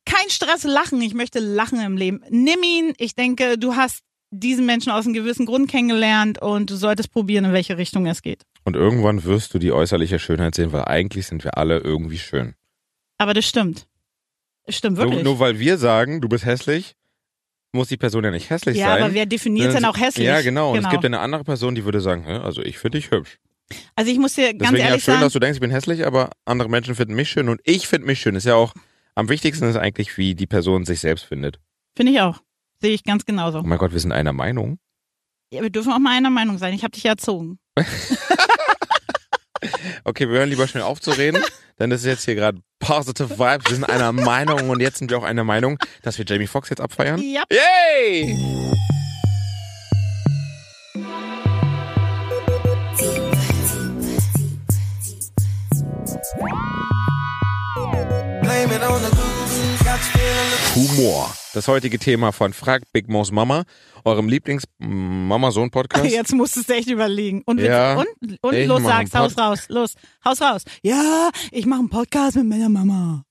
Kein 0.05 0.31
Stress, 0.31 0.65
lachen. 0.65 1.01
Ich 1.03 1.15
möchte 1.15 1.39
lachen 1.39 1.81
im 1.81 1.97
Leben. 1.97 2.23
Nimm 2.31 2.63
ihn. 2.63 2.95
Ich 2.99 3.15
denke, 3.15 3.59
du 3.59 3.77
hast 3.77 4.03
diesen 4.31 4.67
Menschen 4.67 4.91
aus 4.91 5.05
einem 5.05 5.15
gewissen 5.15 5.47
Grund 5.47 5.71
kennengelernt 5.71 6.41
und 6.41 6.71
du 6.71 6.77
solltest 6.77 7.13
probieren, 7.13 7.45
in 7.45 7.53
welche 7.53 7.77
Richtung 7.77 8.07
es 8.07 8.23
geht. 8.23 8.43
Und 8.65 8.77
irgendwann 8.77 9.25
wirst 9.25 9.53
du 9.55 9.59
die 9.59 9.73
äußerliche 9.73 10.19
Schönheit 10.19 10.55
sehen, 10.55 10.73
weil 10.73 10.85
eigentlich 10.87 11.27
sind 11.27 11.45
wir 11.45 11.59
alle 11.59 11.79
irgendwie 11.79 12.19
schön. 12.19 12.55
Aber 13.19 13.35
das 13.35 13.47
stimmt. 13.47 13.87
Das 14.65 14.77
stimmt 14.77 14.97
Nur, 14.97 15.07
wirklich. 15.07 15.25
nur 15.25 15.39
weil 15.39 15.59
wir 15.59 15.77
sagen, 15.77 16.21
du 16.21 16.29
bist 16.29 16.45
hässlich, 16.47 16.95
muss 17.73 17.89
die 17.89 17.97
Person 17.97 18.25
ja 18.25 18.31
nicht 18.31 18.51
hässlich 18.51 18.77
ja, 18.77 18.89
sein. 18.89 19.03
aber 19.03 19.15
wer 19.15 19.27
definiert 19.27 19.75
denn 19.75 19.85
auch 19.85 19.99
hässlich? 19.99 20.27
Ja, 20.27 20.41
genau. 20.43 20.73
Und 20.73 20.85
es 20.85 20.91
gibt 20.91 21.03
ja 21.03 21.09
eine 21.09 21.21
andere 21.21 21.45
Person, 21.45 21.75
die 21.75 21.85
würde 21.85 22.01
sagen, 22.01 22.25
"Hä, 22.25 22.35
also 22.35 22.63
ich 22.63 22.79
finde 22.79 22.99
dich 22.99 23.11
hübsch. 23.11 23.39
Also 23.95 24.11
ich 24.11 24.19
muss 24.19 24.35
dir 24.35 24.53
ganz 24.53 24.59
Deswegen 24.61 24.77
ja 24.77 24.89
ehrlich 24.89 25.05
schön, 25.05 25.15
sagen, 25.15 25.25
dass 25.25 25.33
du 25.33 25.39
denkst, 25.39 25.57
ich 25.57 25.61
bin 25.61 25.71
hässlich, 25.71 26.07
aber 26.07 26.31
andere 26.45 26.69
Menschen 26.69 26.95
finden 26.95 27.15
mich 27.15 27.31
schön 27.31 27.49
und 27.49 27.61
ich 27.65 27.89
finde 27.89 28.07
mich 28.07 28.21
schön. 28.21 28.35
Ist 28.35 28.45
ja 28.45 28.55
auch, 28.55 28.75
am 29.15 29.29
wichtigsten 29.29 29.65
ist 29.65 29.77
eigentlich, 29.77 30.19
wie 30.19 30.35
die 30.35 30.47
Person 30.47 30.85
sich 30.85 31.01
selbst 31.01 31.25
findet. 31.25 31.59
finde 31.97 32.13
ich 32.13 32.21
auch. 32.21 32.41
Sehe 32.81 32.93
ich 32.93 33.05
ganz 33.05 33.25
genauso. 33.25 33.61
Oh 33.61 33.63
mein 33.63 33.79
Gott, 33.79 33.93
wir 33.93 34.01
sind 34.01 34.13
einer 34.13 34.33
Meinung. 34.33 34.79
Ja, 35.53 35.63
wir 35.63 35.71
dürfen 35.71 35.93
auch 35.93 35.99
mal 35.99 36.17
einer 36.17 36.31
Meinung 36.31 36.59
sein. 36.59 36.75
Ich 36.75 36.83
habe 36.83 36.93
dich 36.93 37.05
ja 37.05 37.13
erzogen. 37.13 37.59
Okay, 40.05 40.29
wir 40.29 40.39
hören 40.39 40.49
lieber 40.49 40.67
schnell 40.67 40.83
auf 40.83 41.01
zu 41.01 41.13
reden, 41.13 41.43
denn 41.79 41.91
das 41.91 42.01
ist 42.01 42.07
jetzt 42.07 42.25
hier 42.25 42.35
gerade 42.35 42.59
Positive 42.81 43.39
Vibes. 43.39 43.69
Wir 43.69 43.77
sind 43.77 43.85
einer 43.85 44.13
Meinung 44.13 44.71
und 44.71 44.81
jetzt 44.81 44.99
sind 44.99 45.11
wir 45.11 45.19
auch 45.19 45.23
einer 45.23 45.45
Meinung, 45.45 45.79
dass 46.03 46.19
wir 46.19 46.25
Jamie 46.25 46.47
Foxx 46.47 46.71
jetzt 46.71 46.81
abfeiern. 46.81 47.21
Ja. 47.21 47.45
Yay! 47.51 48.37
Humor. 60.75 61.42
Das 61.55 61.69
heutige 61.69 61.99
Thema 61.99 62.33
von 62.33 62.55
Frag 62.55 62.83
Big 62.93 63.09
Mo's 63.11 63.31
Mama, 63.31 63.65
eurem 64.05 64.27
Lieblings-Mama-Sohn-Podcast. 64.29 66.05
Jetzt 66.11 66.33
musstest 66.33 66.71
du 66.71 66.75
echt 66.75 66.89
überlegen. 66.89 67.43
Und, 67.45 67.61
Ja. 67.61 67.97
und, 67.99 68.09
und 68.41 68.67
los 68.67 68.83
sagst, 68.83 69.15
Haus 69.15 69.37
raus, 69.37 69.69
los, 69.69 69.95
Haus 70.25 70.41
raus. 70.41 70.63
Ja, 70.83 71.31
ich 71.51 71.67
mache 71.67 71.81
einen 71.81 71.91
Podcast 71.91 72.37
mit 72.37 72.47
meiner 72.47 72.71
Mama. 72.71 73.25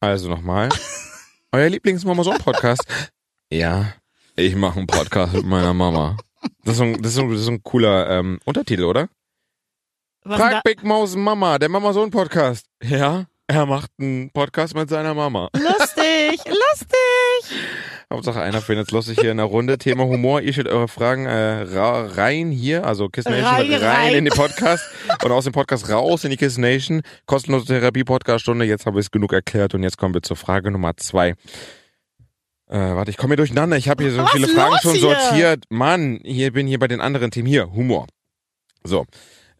Also 0.00 0.30
nochmal. 0.30 0.70
Euer 1.52 1.68
Lieblings-Mama-Sohn-Podcast. 1.68 2.84
ja, 3.52 3.92
ich 4.36 4.54
mache 4.56 4.78
einen 4.78 4.86
Podcast 4.86 5.34
mit 5.34 5.44
meiner 5.44 5.74
Mama. 5.74 6.16
Das 6.64 6.76
ist 6.76 6.80
ein, 6.80 7.02
das 7.02 7.12
ist 7.12 7.18
ein, 7.18 7.30
das 7.30 7.40
ist 7.42 7.48
ein 7.48 7.62
cooler 7.62 8.08
ähm, 8.08 8.38
Untertitel, 8.46 8.84
oder? 8.84 9.08
Was 10.24 10.38
Frag 10.40 10.62
Big 10.62 10.82
Mo's 10.82 11.14
Mama, 11.14 11.58
der 11.58 11.68
Mama-Sohn-Podcast. 11.68 12.66
Ja, 12.82 13.26
er 13.48 13.66
macht 13.66 13.90
einen 13.98 14.30
Podcast 14.30 14.74
mit 14.74 14.88
seiner 14.88 15.12
Mama. 15.14 15.50
da? 15.52 15.60
Lustig, 16.30 16.44
lustig. 16.46 17.58
Hauptsache 18.10 18.40
einer 18.40 18.60
findet 18.60 18.88
es 18.88 18.92
lustig 18.92 19.18
hier 19.20 19.30
in 19.30 19.36
der 19.36 19.46
Runde. 19.46 19.78
Thema 19.78 20.04
Humor. 20.04 20.40
Ihr 20.40 20.52
stellt 20.52 20.68
eure 20.68 20.88
Fragen 20.88 21.26
äh, 21.26 21.62
rein 21.62 22.50
hier, 22.50 22.84
also 22.86 23.08
Kiss 23.08 23.24
Nation 23.26 23.44
Rein, 23.44 23.72
rein, 23.72 23.82
rein. 23.82 24.14
in 24.14 24.24
den 24.24 24.34
Podcast 24.34 24.84
und 25.24 25.30
aus 25.30 25.44
dem 25.44 25.52
Podcast 25.52 25.90
raus 25.90 26.24
in 26.24 26.30
die 26.30 26.36
Kiss 26.36 26.58
Nation. 26.58 27.02
Kostenlose 27.26 27.66
Therapie-Podcast-Stunde. 27.66 28.64
Jetzt 28.64 28.86
habe 28.86 28.98
ich 28.98 29.06
es 29.06 29.10
genug 29.10 29.32
erklärt 29.32 29.74
und 29.74 29.82
jetzt 29.82 29.98
kommen 29.98 30.14
wir 30.14 30.22
zur 30.22 30.36
Frage 30.36 30.70
Nummer 30.70 30.96
zwei. 30.96 31.30
Äh, 32.66 32.78
warte, 32.78 33.10
ich 33.10 33.16
komme 33.16 33.32
hier 33.32 33.38
durcheinander. 33.38 33.76
Ich 33.76 33.88
habe 33.88 34.02
hier 34.02 34.12
so 34.12 34.22
Was 34.22 34.30
viele 34.30 34.48
Fragen 34.48 34.76
schon 34.82 34.92
hier? 34.92 35.00
sortiert. 35.00 35.64
Mann, 35.70 36.20
hier 36.24 36.52
bin 36.52 36.66
hier 36.66 36.78
bei 36.78 36.88
den 36.88 37.00
anderen 37.00 37.30
Themen. 37.30 37.48
Hier, 37.48 37.72
Humor. 37.72 38.06
So. 38.84 39.06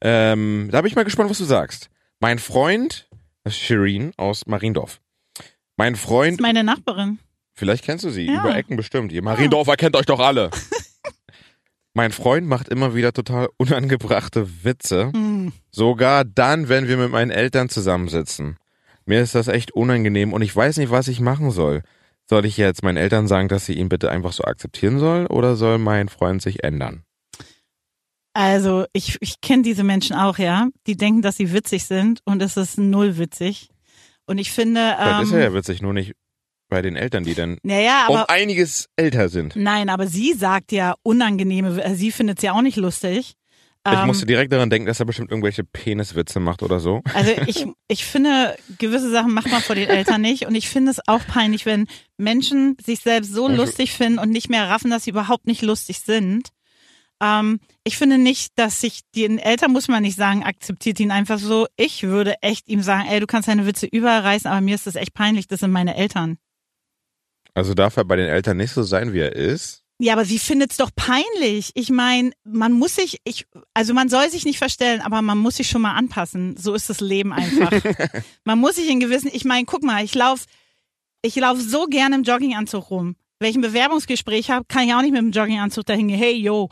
Ähm, 0.00 0.69
da 0.71 0.81
bin 0.82 0.88
ich 0.88 0.97
mal 0.97 1.05
gespannt, 1.05 1.31
was 1.31 1.38
du 1.38 1.44
sagst. 1.44 1.91
Mein 2.21 2.38
Freund, 2.38 3.09
das 3.44 3.55
ist 3.55 3.61
Shireen 3.61 4.12
aus 4.17 4.47
Mariendorf. 4.47 5.00
Mein 5.79 5.95
Das 5.95 6.03
Freund 6.03 6.33
ist 6.33 6.41
meine 6.41 6.65
Nachbarin. 6.65 7.19
Vielleicht 7.55 7.85
kennst 7.85 8.05
du 8.05 8.11
sie, 8.11 8.27
Ja. 8.27 8.41
über 8.41 8.55
Ecken 8.55 8.77
bestimmt. 8.77 9.13
Ihr 9.13 9.23
Mariendorfer 9.23 9.77
kennt 9.77 9.97
euch 9.97 10.07
doch 10.07 10.21
alle. 10.21 10.51
mein 11.95 12.13
Freund 12.13 12.47
macht 12.47 12.69
immer 12.69 12.95
wieder 12.95 13.13
total 13.13 13.49
unangebrachte 13.57 14.65
Witze. 14.65 15.11
Hm. 15.15 15.53
Sogar 15.71 16.25
dann, 16.25 16.69
wenn 16.69 16.89
wir 16.89 16.97
mit 16.97 17.11
meinen 17.11 17.31
Eltern 17.31 17.69
zusammensitzen. 17.69 18.57
Mir 19.07 19.23
ist 19.23 19.35
das 19.35 19.49
echt 19.49 19.71
unangenehm 19.73 20.33
und 20.33 20.43
ich 20.43 20.55
weiß 20.55 20.77
nicht, 20.77 20.91
was 20.91 21.09
ich 21.09 21.21
machen 21.21 21.51
soll. 21.51 21.83
Soll 22.29 22.45
ich 22.45 22.59
jetzt 22.59 22.83
meinen 22.83 22.99
Eltern 22.99 23.27
sagen, 23.27 23.49
dass 23.49 23.65
sie 23.65 23.73
ihn 23.73 23.89
bitte 23.89 24.11
einfach 24.11 24.33
so 24.33 24.45
akzeptieren 24.45 24.99
soll 24.99 25.27
oder 25.27 25.57
soll 25.57 25.79
mein 25.79 26.09
Freund 26.11 26.43
sich 26.43 26.63
ändern? 26.63 27.05
Also 28.35 28.85
ich, 28.93 29.17
ich 29.21 29.41
kenne 29.41 29.62
diese 29.62 29.83
Menschen 29.83 30.14
auch, 30.14 30.38
ja. 30.38 30.69
Die 30.87 30.97
denken, 30.97 31.23
dass 31.23 31.37
sie 31.37 31.52
witzig 31.52 31.85
sind 31.87 32.21
und 32.25 32.43
es 32.43 32.57
ist 32.57 32.79
null 32.79 33.17
witzig. 33.17 33.71
Und 34.28 34.38
ich 34.38 34.52
finde, 34.52 34.94
Vielleicht 34.97 35.23
ist 35.25 35.32
er 35.32 35.38
ähm, 35.38 35.44
ja 35.44 35.54
witzig, 35.54 35.82
nur 35.82 35.92
nicht 35.92 36.12
bei 36.68 36.82
den 36.82 36.97
Eltern, 36.97 37.25
die 37.25 37.35
dann 37.35 37.58
naja, 37.62 38.06
um 38.08 38.16
aber 38.16 38.30
einiges 38.30 38.88
älter 38.97 39.28
sind. 39.30 39.56
nein, 39.56 39.88
aber 39.88 40.06
sie 40.06 40.35
sagt 40.35 40.70
ja 40.70 40.94
unangenehme, 41.02 41.82
äh, 41.82 41.94
sie 41.94 42.12
findet 42.12 42.38
es 42.38 42.42
ja 42.44 42.52
auch 42.52 42.61
nicht 42.62 42.76
lustig. 42.76 43.35
Ich 43.87 43.92
Ähm, 43.94 44.06
musste 44.06 44.26
direkt 44.26 44.52
daran 44.52 44.68
denken, 44.68 44.87
dass 44.87 45.00
er 45.00 45.06
bestimmt 45.06 45.30
irgendwelche 45.30 45.64
Peniswitze 45.64 46.40
macht 46.40 46.62
oder 46.62 46.78
so. 46.78 47.00
Also 47.14 47.30
ich, 47.47 47.64
ich 47.88 48.04
finde, 48.04 48.54
gewisse 48.78 49.11
Sachen 49.11 49.32
macht 49.32 49.50
man 49.50 49.62
vor 49.62 49.76
den 49.76 49.88
Eltern 49.88 50.20
nicht. 50.20 50.44
Und 50.47 50.54
ich 50.56 50.68
finde 50.68 50.90
es 50.90 51.00
auch 51.08 51.26
peinlich, 51.26 51.64
wenn 51.64 51.87
Menschen 52.18 52.76
sich 52.85 53.00
selbst 53.00 53.32
so 53.32 53.49
ich- 53.49 53.56
lustig 53.56 53.92
finden 53.92 54.18
und 54.18 54.28
nicht 54.30 54.50
mehr 54.50 54.68
raffen, 54.68 54.90
dass 54.90 55.04
sie 55.04 55.11
überhaupt 55.11 55.47
nicht 55.47 55.62
lustig 55.62 56.00
sind. 56.00 56.49
Ähm, 57.21 57.61
ich 57.85 57.97
finde 57.97 58.19
nicht, 58.19 58.53
dass 58.57 58.81
sich 58.81 59.01
den 59.15 59.39
Eltern 59.39 59.73
muss 59.73 59.89
man 59.89 60.03
nicht 60.03 60.17
sagen, 60.17 60.45
akzeptiert 60.45 61.01
ihn 61.01 61.11
einfach 61.11 61.39
so. 61.39 61.67
Ich 61.77 62.05
würde 62.05 62.35
echt 62.43 62.69
ihm 62.69 62.83
sagen, 62.83 63.09
ey, 63.09 63.21
du 63.21 63.27
kannst 63.27 63.49
deine 63.49 63.67
Witze 63.67 63.87
überall 63.87 64.21
reißen, 64.21 64.51
aber 64.51 64.61
mir 64.61 64.75
ist 64.75 64.87
das 64.87 64.95
echt 64.95 65.15
peinlich, 65.15 65.49
das 65.49 65.61
sind 65.61 65.73
meine 65.73 65.97
Eltern. 65.97 66.39
Also 67.55 67.75
darf 67.75 67.97
er 67.97 68.05
bei 68.05 68.17
den 68.17 68.29
Eltern 68.29 68.57
nicht 68.57 68.73
so 68.73 68.83
sein, 68.83 69.13
wie 69.13 69.21
er 69.21 69.35
ist. 69.35 69.85
Ja, 70.01 70.13
aber 70.13 70.25
sie 70.25 70.39
findet's 70.39 70.77
doch 70.77 70.91
peinlich. 70.95 71.73
Ich 71.75 71.91
meine, 71.91 72.31
man 72.45 72.71
muss 72.71 72.95
sich, 72.95 73.19
ich, 73.25 73.47
also 73.75 73.95
man 73.95 74.09
soll 74.09 74.31
sich 74.31 74.45
nicht 74.45 74.59
verstellen, 74.59 75.01
aber 75.01 75.23
man 75.23 75.39
muss 75.39 75.57
sich 75.57 75.69
schon 75.69 75.83
mal 75.83 75.95
anpassen. 75.95 76.57
So 76.57 76.75
ist 76.75 76.89
das 76.89 77.01
Leben 77.01 77.33
einfach. 77.33 77.73
man 78.45 78.61
muss 78.61 78.77
sich 78.77 78.89
in 78.89 79.01
gewissen, 79.01 79.29
ich 79.33 79.45
meine, 79.45 79.65
guck 79.65 79.83
mal, 79.83 80.05
ich 80.05 80.15
lauf, 80.15 80.45
ich 81.23 81.35
lauf 81.35 81.61
so 81.61 81.87
gerne 81.87 82.15
im 82.15 82.23
Jogginganzug 82.23 82.91
rum. 82.91 83.17
Wenn 83.41 83.51
ich 83.51 83.57
ein 83.57 83.63
Bewerbungsgespräch 83.63 84.51
habe, 84.51 84.67
kann 84.69 84.87
ich 84.87 84.95
auch 84.95 85.03
nicht 85.03 85.13
mit 85.13 85.21
dem 85.21 85.33
Jogginganzug 85.33 85.85
dahin 85.85 86.07
gehen. 86.07 86.19
Hey, 86.19 86.37
yo. 86.37 86.69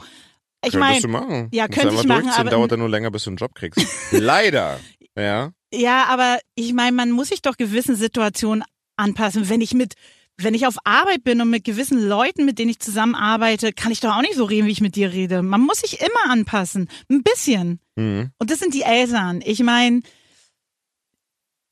Ich 0.66 0.73
Könntest 0.73 0.80
meine, 0.80 1.00
du 1.00 1.08
machen. 1.08 1.49
ja, 1.52 1.68
könnte 1.68 1.94
ich 1.94 2.04
machen, 2.04 2.28
aber- 2.28 2.50
dauert 2.50 2.73
dann 2.73 2.80
nur 2.80 2.88
länger, 2.88 3.11
bis 3.11 3.25
du 3.25 3.30
einen 3.30 3.37
Job 3.37 3.54
kriegst. 3.54 3.80
Leider. 4.11 4.80
Ja. 5.16 5.52
ja, 5.73 6.04
aber 6.08 6.38
ich 6.54 6.73
meine, 6.75 6.92
man 6.94 7.11
muss 7.11 7.28
sich 7.28 7.40
doch 7.42 7.56
gewissen 7.56 7.96
Situationen 7.96 8.64
anpassen. 8.96 9.49
Wenn 9.49 9.61
ich 9.62 9.73
mit, 9.73 9.94
wenn 10.37 10.52
ich 10.54 10.66
auf 10.66 10.76
Arbeit 10.85 11.25
bin 11.25 11.40
und 11.40 11.49
mit 11.49 11.64
gewissen 11.64 12.06
Leuten, 12.06 12.44
mit 12.44 12.58
denen 12.58 12.70
ich 12.70 12.80
zusammenarbeite, 12.80 13.73
kann 13.73 13.92
ich 13.92 14.00
doch 14.00 14.14
auch 14.14 14.20
nicht 14.23 14.35
so 14.35 14.44
reden, 14.44 14.66
wie 14.66 14.73
ich 14.73 14.80
mit 14.82 14.94
dir 14.96 15.12
rede. 15.12 15.42
Man 15.42 15.62
muss 15.62 15.78
sich 15.78 16.00
immer 16.00 16.30
anpassen. 16.30 16.88
Ein 17.11 17.23
bisschen. 17.23 17.80
Mhm. 17.94 18.30
Und 18.38 18.50
das 18.50 18.58
sind 18.58 18.75
die 18.75 18.82
Eltern. 18.82 19.40
Ich 19.44 19.61
meine, 19.62 20.02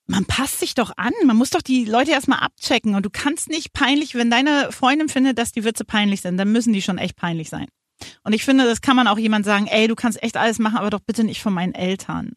man 0.06 0.24
passt 0.26 0.60
sich 0.60 0.74
doch 0.74 0.92
an. 0.96 1.12
Man 1.24 1.36
muss 1.36 1.50
doch 1.50 1.62
die 1.62 1.84
Leute 1.84 2.10
erstmal 2.12 2.40
abchecken. 2.40 2.94
Und 2.94 3.04
du 3.06 3.10
kannst 3.10 3.48
nicht 3.48 3.72
peinlich, 3.72 4.14
wenn 4.14 4.30
deine 4.30 4.70
Freundin 4.72 5.08
findet, 5.08 5.38
dass 5.38 5.52
die 5.52 5.64
Witze 5.64 5.84
peinlich 5.84 6.20
sind, 6.20 6.36
dann 6.36 6.52
müssen 6.52 6.72
die 6.72 6.82
schon 6.82 6.98
echt 6.98 7.16
peinlich 7.16 7.48
sein. 7.50 7.66
Und 8.22 8.32
ich 8.32 8.44
finde, 8.44 8.64
das 8.64 8.80
kann 8.80 8.96
man 8.96 9.06
auch 9.08 9.18
jemand 9.18 9.44
sagen, 9.44 9.66
ey, 9.66 9.88
du 9.88 9.94
kannst 9.94 10.22
echt 10.22 10.36
alles 10.36 10.58
machen, 10.58 10.76
aber 10.78 10.90
doch 10.90 11.00
bitte 11.00 11.24
nicht 11.24 11.42
von 11.42 11.52
meinen 11.52 11.74
Eltern. 11.74 12.32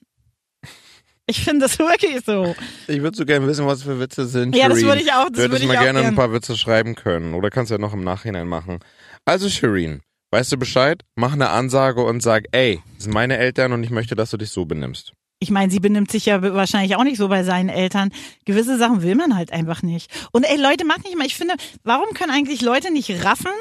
Ich 1.26 1.44
finde 1.44 1.66
das 1.68 1.78
wirklich 1.80 2.24
so. 2.26 2.56
Ich 2.88 3.02
würde 3.02 3.18
so 3.18 3.26
gerne 3.26 3.48
wissen, 3.48 3.66
was 3.66 3.84
für 3.84 4.00
Witze 4.00 4.26
sind. 4.28 4.56
Ja, 4.56 4.70
das 4.70 4.82
würde 4.82 5.02
ich 5.02 5.12
auch, 5.12 5.26
das 5.30 5.34
Du 5.34 5.44
hättest 5.44 5.66
mal 5.66 5.78
gerne 5.78 6.00
gern. 6.00 6.12
ein 6.14 6.16
paar 6.16 6.32
Witze 6.32 6.58
schreiben 6.58 6.96
können. 6.96 7.34
Oder 7.34 7.50
kannst 7.50 7.70
du 7.70 7.76
ja 7.76 7.80
noch 7.80 7.94
im 7.94 8.04
Nachhinein 8.04 8.48
machen. 8.48 8.80
Also, 9.26 9.50
Shireen, 9.50 10.02
weißt 10.32 10.54
du 10.54 10.58
Bescheid? 10.58 11.02
Mach 11.16 11.34
eine 11.34 11.50
Ansage 11.50 12.04
und 12.04 12.22
sag, 12.24 12.46
ey, 12.54 12.82
das 12.96 13.04
sind 13.04 13.14
meine 13.14 13.38
Eltern 13.38 13.74
und 13.74 13.84
ich 13.84 13.90
möchte, 13.90 14.16
dass 14.16 14.32
du 14.32 14.38
dich 14.38 14.52
so 14.52 14.66
benimmst. 14.66 15.12
Ich 15.40 15.52
meine, 15.52 15.72
sie 15.72 15.80
benimmt 15.80 16.10
sich 16.10 16.26
ja 16.26 16.42
wahrscheinlich 16.42 16.96
auch 16.96 17.04
nicht 17.04 17.18
so 17.18 17.28
bei 17.28 17.44
seinen 17.44 17.70
Eltern. 17.70 18.12
Gewisse 18.46 18.78
Sachen 18.78 19.04
will 19.04 19.14
man 19.14 19.36
halt 19.36 19.52
einfach 19.52 19.84
nicht. 19.84 20.10
Und 20.32 20.46
ey, 20.46 20.60
Leute, 20.60 20.84
macht 20.86 21.04
nicht 21.04 21.16
mal. 21.16 21.28
Ich 21.28 21.36
finde, 21.36 21.54
warum 21.84 22.12
können 22.16 22.32
eigentlich 22.32 22.62
Leute 22.62 22.92
nicht 22.92 23.24
raffen, 23.24 23.52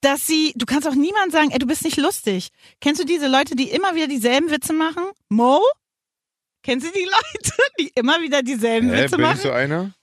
dass 0.00 0.26
sie, 0.26 0.52
du 0.56 0.64
kannst 0.66 0.86
auch 0.86 0.94
niemand 0.94 1.32
sagen, 1.32 1.50
ey, 1.50 1.58
du 1.58 1.66
bist 1.66 1.84
nicht 1.84 1.96
lustig. 1.96 2.48
Kennst 2.80 3.00
du 3.00 3.04
diese 3.06 3.26
Leute, 3.28 3.56
die 3.56 3.70
immer 3.70 3.94
wieder 3.94 4.06
dieselben 4.06 4.50
Witze 4.50 4.72
machen? 4.72 5.04
Mo? 5.28 5.60
Kennst 6.62 6.86
du 6.86 6.92
die 6.92 7.04
Leute, 7.04 7.52
die 7.80 7.90
immer 7.94 8.20
wieder 8.20 8.42
dieselben 8.42 8.90
Hä, 8.90 9.04
Witze 9.04 9.16
bin 9.16 9.24
machen? 9.26 9.40
so 9.40 9.50
einer? 9.50 9.94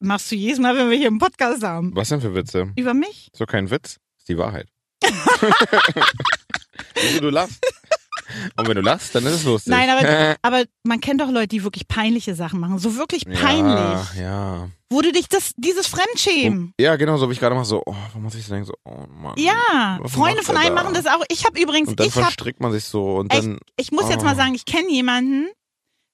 Machst 0.00 0.30
du 0.30 0.34
jedes 0.36 0.58
Mal, 0.58 0.76
wenn 0.76 0.90
wir 0.90 0.96
hier 0.96 1.06
einen 1.08 1.18
Podcast 1.18 1.62
haben. 1.62 1.94
Was 1.94 2.08
denn 2.08 2.20
für 2.20 2.34
Witze? 2.34 2.72
Über 2.76 2.92
mich? 2.94 3.28
So 3.34 3.46
kein 3.46 3.70
Witz? 3.70 3.98
ist 4.18 4.28
die 4.28 4.38
Wahrheit. 4.38 4.68
Du 7.20 7.30
lachst? 7.30 7.58
Und 8.56 8.68
wenn 8.68 8.76
du 8.76 8.82
lachst, 8.82 9.14
dann 9.14 9.24
ist 9.26 9.32
es 9.34 9.44
lustig. 9.44 9.70
Nein, 9.70 9.88
aber, 9.90 10.36
aber 10.42 10.64
man 10.84 11.00
kennt 11.00 11.20
doch 11.20 11.30
Leute, 11.30 11.48
die 11.48 11.64
wirklich 11.64 11.88
peinliche 11.88 12.34
Sachen 12.34 12.60
machen. 12.60 12.78
So 12.78 12.96
wirklich 12.96 13.24
peinlich. 13.26 14.14
Ja, 14.16 14.22
ja. 14.22 14.68
Wo 14.90 15.00
du 15.00 15.10
dich 15.12 15.28
das, 15.28 15.52
dieses 15.56 15.86
Fremdschämen. 15.86 16.74
Ja, 16.78 16.96
genau, 16.96 17.16
so 17.16 17.28
wie 17.28 17.32
ich 17.32 17.40
gerade 17.40 17.54
mache, 17.54 17.64
so, 17.64 17.82
oh, 17.86 17.94
wo 18.12 18.18
muss 18.18 18.34
ich 18.34 18.44
so 18.44 18.52
denken, 18.52 18.66
so, 18.66 18.74
oh 18.84 19.06
Mann. 19.08 19.34
Ja, 19.38 19.98
Freunde 20.06 20.42
von 20.42 20.56
einem 20.56 20.76
da? 20.76 20.82
machen 20.82 20.94
das 20.94 21.06
auch. 21.06 21.24
Ich 21.30 21.46
habe 21.46 21.58
übrigens, 21.60 21.88
Und 21.88 21.98
dann 22.00 22.06
ich 22.06 22.12
verstrickt 22.12 22.60
man 22.60 22.72
sich 22.72 22.84
so 22.84 23.16
und 23.16 23.32
dann, 23.32 23.58
ich 23.76 23.90
muss 23.90 24.08
jetzt 24.10 24.20
Oh. 24.20 24.24
mal 24.24 24.36
sagen, 24.36 24.54
ich 24.54 24.66
kenne 24.66 24.90
jemanden, 24.90 25.48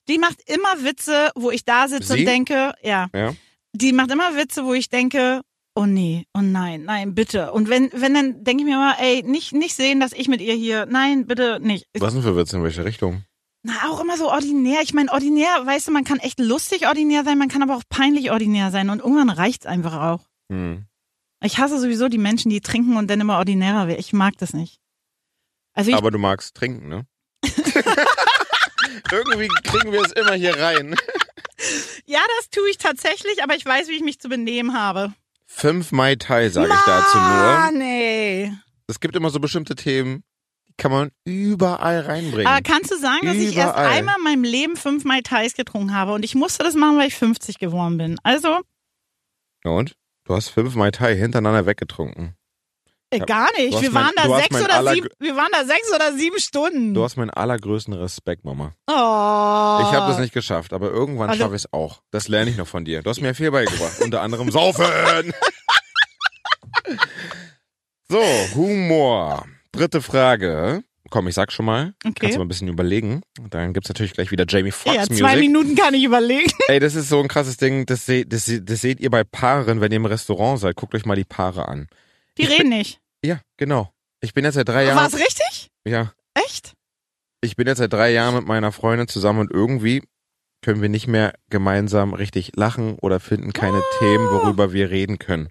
die 0.08 0.18
macht 0.18 0.38
immer 0.46 0.84
Witze, 0.84 1.30
wo 1.34 1.50
ich 1.50 1.64
da 1.64 1.88
sitze 1.88 2.14
Sie? 2.14 2.20
und 2.20 2.26
denke, 2.26 2.72
ja, 2.82 3.08
ja. 3.14 3.34
die 3.72 3.92
macht 3.92 4.10
immer 4.10 4.36
Witze, 4.36 4.64
wo 4.64 4.72
ich 4.74 4.88
denke, 4.88 5.42
oh 5.78 5.86
nee, 5.86 6.26
oh 6.34 6.40
nein, 6.40 6.82
nein, 6.82 7.14
bitte. 7.14 7.52
Und 7.52 7.68
wenn, 7.68 7.90
wenn 7.92 8.12
dann 8.12 8.42
denke 8.42 8.62
ich 8.62 8.68
mir 8.68 8.76
mal, 8.76 8.96
ey, 8.98 9.22
nicht, 9.22 9.52
nicht 9.52 9.76
sehen, 9.76 10.00
dass 10.00 10.12
ich 10.12 10.26
mit 10.26 10.40
ihr 10.40 10.54
hier, 10.54 10.86
nein, 10.86 11.26
bitte 11.26 11.60
nicht. 11.60 11.86
Was 11.98 12.14
denn 12.14 12.22
für 12.24 12.36
Witze, 12.36 12.56
in 12.56 12.64
welche 12.64 12.84
Richtung? 12.84 13.24
Na, 13.62 13.88
auch 13.88 14.00
immer 14.00 14.16
so 14.16 14.28
ordinär. 14.28 14.80
Ich 14.82 14.92
meine, 14.92 15.12
ordinär, 15.12 15.46
weißt 15.64 15.86
du, 15.86 15.92
man 15.92 16.02
kann 16.02 16.18
echt 16.18 16.40
lustig 16.40 16.88
ordinär 16.88 17.22
sein, 17.24 17.38
man 17.38 17.48
kann 17.48 17.62
aber 17.62 17.76
auch 17.76 17.84
peinlich 17.88 18.32
ordinär 18.32 18.72
sein 18.72 18.90
und 18.90 18.98
irgendwann 18.98 19.30
reicht's 19.30 19.66
einfach 19.66 19.94
auch. 19.94 20.28
Hm. 20.50 20.86
Ich 21.44 21.58
hasse 21.58 21.78
sowieso 21.78 22.08
die 22.08 22.18
Menschen, 22.18 22.50
die 22.50 22.60
trinken 22.60 22.96
und 22.96 23.08
dann 23.08 23.20
immer 23.20 23.38
ordinärer 23.38 23.86
werden. 23.86 24.00
Ich 24.00 24.12
mag 24.12 24.36
das 24.38 24.52
nicht. 24.52 24.80
Also 25.74 25.94
Aber 25.94 26.10
du 26.10 26.18
magst 26.18 26.56
trinken, 26.56 26.88
ne? 26.88 27.06
Irgendwie 29.12 29.46
kriegen 29.62 29.92
wir 29.92 30.02
es 30.04 30.10
immer 30.10 30.32
hier 30.34 30.58
rein. 30.58 30.96
ja, 32.06 32.20
das 32.36 32.50
tue 32.50 32.68
ich 32.68 32.78
tatsächlich, 32.78 33.44
aber 33.44 33.54
ich 33.54 33.64
weiß, 33.64 33.86
wie 33.88 33.94
ich 33.94 34.02
mich 34.02 34.18
zu 34.18 34.28
benehmen 34.28 34.76
habe. 34.76 35.14
Fünf 35.50 35.92
Mai 35.92 36.14
Tai 36.14 36.50
sage 36.50 36.68
ich 36.72 36.84
dazu 36.84 37.16
nur. 37.16 37.24
Mann, 37.26 37.80
ey. 37.80 38.52
Es 38.86 39.00
gibt 39.00 39.16
immer 39.16 39.30
so 39.30 39.40
bestimmte 39.40 39.74
Themen, 39.74 40.22
die 40.68 40.74
kann 40.76 40.92
man 40.92 41.10
überall 41.24 42.00
reinbringen. 42.00 42.46
Aber 42.46 42.60
kannst 42.62 42.92
du 42.92 42.98
sagen, 42.98 43.26
dass 43.26 43.36
ich 43.36 43.56
erst 43.56 43.74
Überall. 43.74 43.88
einmal 43.88 44.16
in 44.18 44.24
meinem 44.24 44.44
Leben 44.44 44.76
fünf 44.76 45.04
Mai 45.04 45.20
Tais 45.22 45.54
getrunken 45.54 45.94
habe 45.94 46.12
und 46.12 46.24
ich 46.24 46.34
musste 46.34 46.62
das 46.62 46.74
machen, 46.74 46.98
weil 46.98 47.08
ich 47.08 47.16
50 47.16 47.58
geworden 47.58 47.96
bin. 47.98 48.18
Also, 48.22 48.60
und? 49.64 49.94
Du 50.24 50.34
hast 50.34 50.50
fünf 50.50 50.74
Mai 50.74 50.90
Tai 50.90 51.16
hintereinander 51.16 51.66
weggetrunken. 51.66 52.34
Äh, 53.10 53.20
gar 53.20 53.48
nicht. 53.56 53.80
Wir 53.80 53.90
mein- 53.90 54.04
waren 54.04 54.12
da 54.16 54.36
sechs 54.40 54.56
oder 54.62 54.92
sieben, 54.94 55.08
wir 55.18 55.36
waren 55.36 55.48
da 55.52 55.64
sechs 55.64 55.92
oder 55.94 56.12
sieben 56.12 56.38
Stunden. 56.38 56.94
Du 56.94 57.02
hast 57.04 57.16
meinen 57.16 57.30
allergrößten 57.30 57.94
Respekt, 57.94 58.44
Mama. 58.44 58.74
oh. 58.86 58.92
Ich 58.92 59.92
habe 59.96 60.10
das 60.10 60.18
nicht 60.18 60.34
geschafft, 60.34 60.72
aber 60.72 60.90
irgendwann 60.90 61.30
Also- 61.30 61.42
schaffe 61.44 61.56
ich 61.56 61.62
es 61.64 61.72
auch. 61.72 62.02
Das 62.10 62.28
lerne 62.28 62.50
ich 62.50 62.56
noch 62.56 62.66
von 62.68 62.84
dir. 62.84 63.02
Du 63.02 63.10
hast 63.10 63.20
mir 63.20 63.34
viel 63.34 63.50
beigebracht. 63.50 64.00
Unter 64.00 64.20
anderem 64.22 64.50
Saufen. 64.50 64.84
so, 68.08 68.20
Humor. 68.54 69.44
Dritte 69.72 70.00
Frage. 70.02 70.82
Komm, 71.10 71.26
ich 71.28 71.34
sag 71.34 71.52
schon 71.52 71.64
mal. 71.64 71.94
Kannst 72.02 72.18
Okay. 72.18 72.32
du 72.32 72.38
mal 72.38 72.44
ein 72.44 72.48
bisschen 72.48 72.68
überlegen. 72.68 73.22
Dann 73.48 73.72
gibt's 73.72 73.88
natürlich 73.88 74.12
gleich 74.12 74.30
wieder 74.30 74.44
Jamie 74.46 74.70
Foxx 74.72 74.94
Ja, 74.94 75.02
Music. 75.08 75.18
zwei 75.18 75.36
Minuten 75.36 75.74
kann 75.74 75.94
ich 75.94 76.04
überlegen. 76.04 76.50
Ey, 76.68 76.80
das 76.80 76.94
ist 76.94 77.08
so 77.08 77.20
ein 77.20 77.28
krasses 77.28 77.56
Ding. 77.56 77.86
Das, 77.86 78.04
seht, 78.04 78.30
das, 78.32 78.50
das 78.62 78.80
seht 78.82 79.00
ihr 79.00 79.08
bei 79.10 79.24
Paaren, 79.24 79.80
wenn 79.80 79.90
ihr 79.90 79.96
im 79.96 80.04
Restaurant 80.06 80.60
seid. 80.60 80.76
Guckt 80.76 80.94
euch 80.94 81.06
mal 81.06 81.16
die 81.16 81.24
Paare 81.24 81.66
an. 81.68 81.88
Die 82.38 82.42
Ich 82.44 82.50
reden 82.50 82.68
nicht. 82.70 83.00
Ja, 83.24 83.40
genau. 83.56 83.92
Ich 84.20 84.32
bin 84.34 84.44
jetzt 84.44 84.54
seit 84.54 84.68
drei 84.68 84.84
Jahren. 84.84 84.96
War 84.96 85.06
es 85.08 85.14
richtig? 85.18 85.68
Ja, 85.86 86.12
Echt? 86.34 86.72
ich 87.40 87.56
bin 87.56 87.66
jetzt 87.66 87.78
seit 87.78 87.92
drei 87.92 88.10
Jahren 88.12 88.34
mit 88.34 88.46
meiner 88.46 88.72
Freundin 88.72 89.08
zusammen 89.08 89.40
und 89.40 89.50
irgendwie 89.52 90.02
können 90.62 90.82
wir 90.82 90.88
nicht 90.88 91.06
mehr 91.06 91.34
gemeinsam 91.50 92.14
richtig 92.14 92.56
lachen 92.56 92.96
oder 93.00 93.20
finden 93.20 93.52
keine 93.52 93.78
Oh. 93.78 93.98
Themen, 94.00 94.28
worüber 94.30 94.72
wir 94.72 94.90
reden 94.90 95.18
können. 95.18 95.48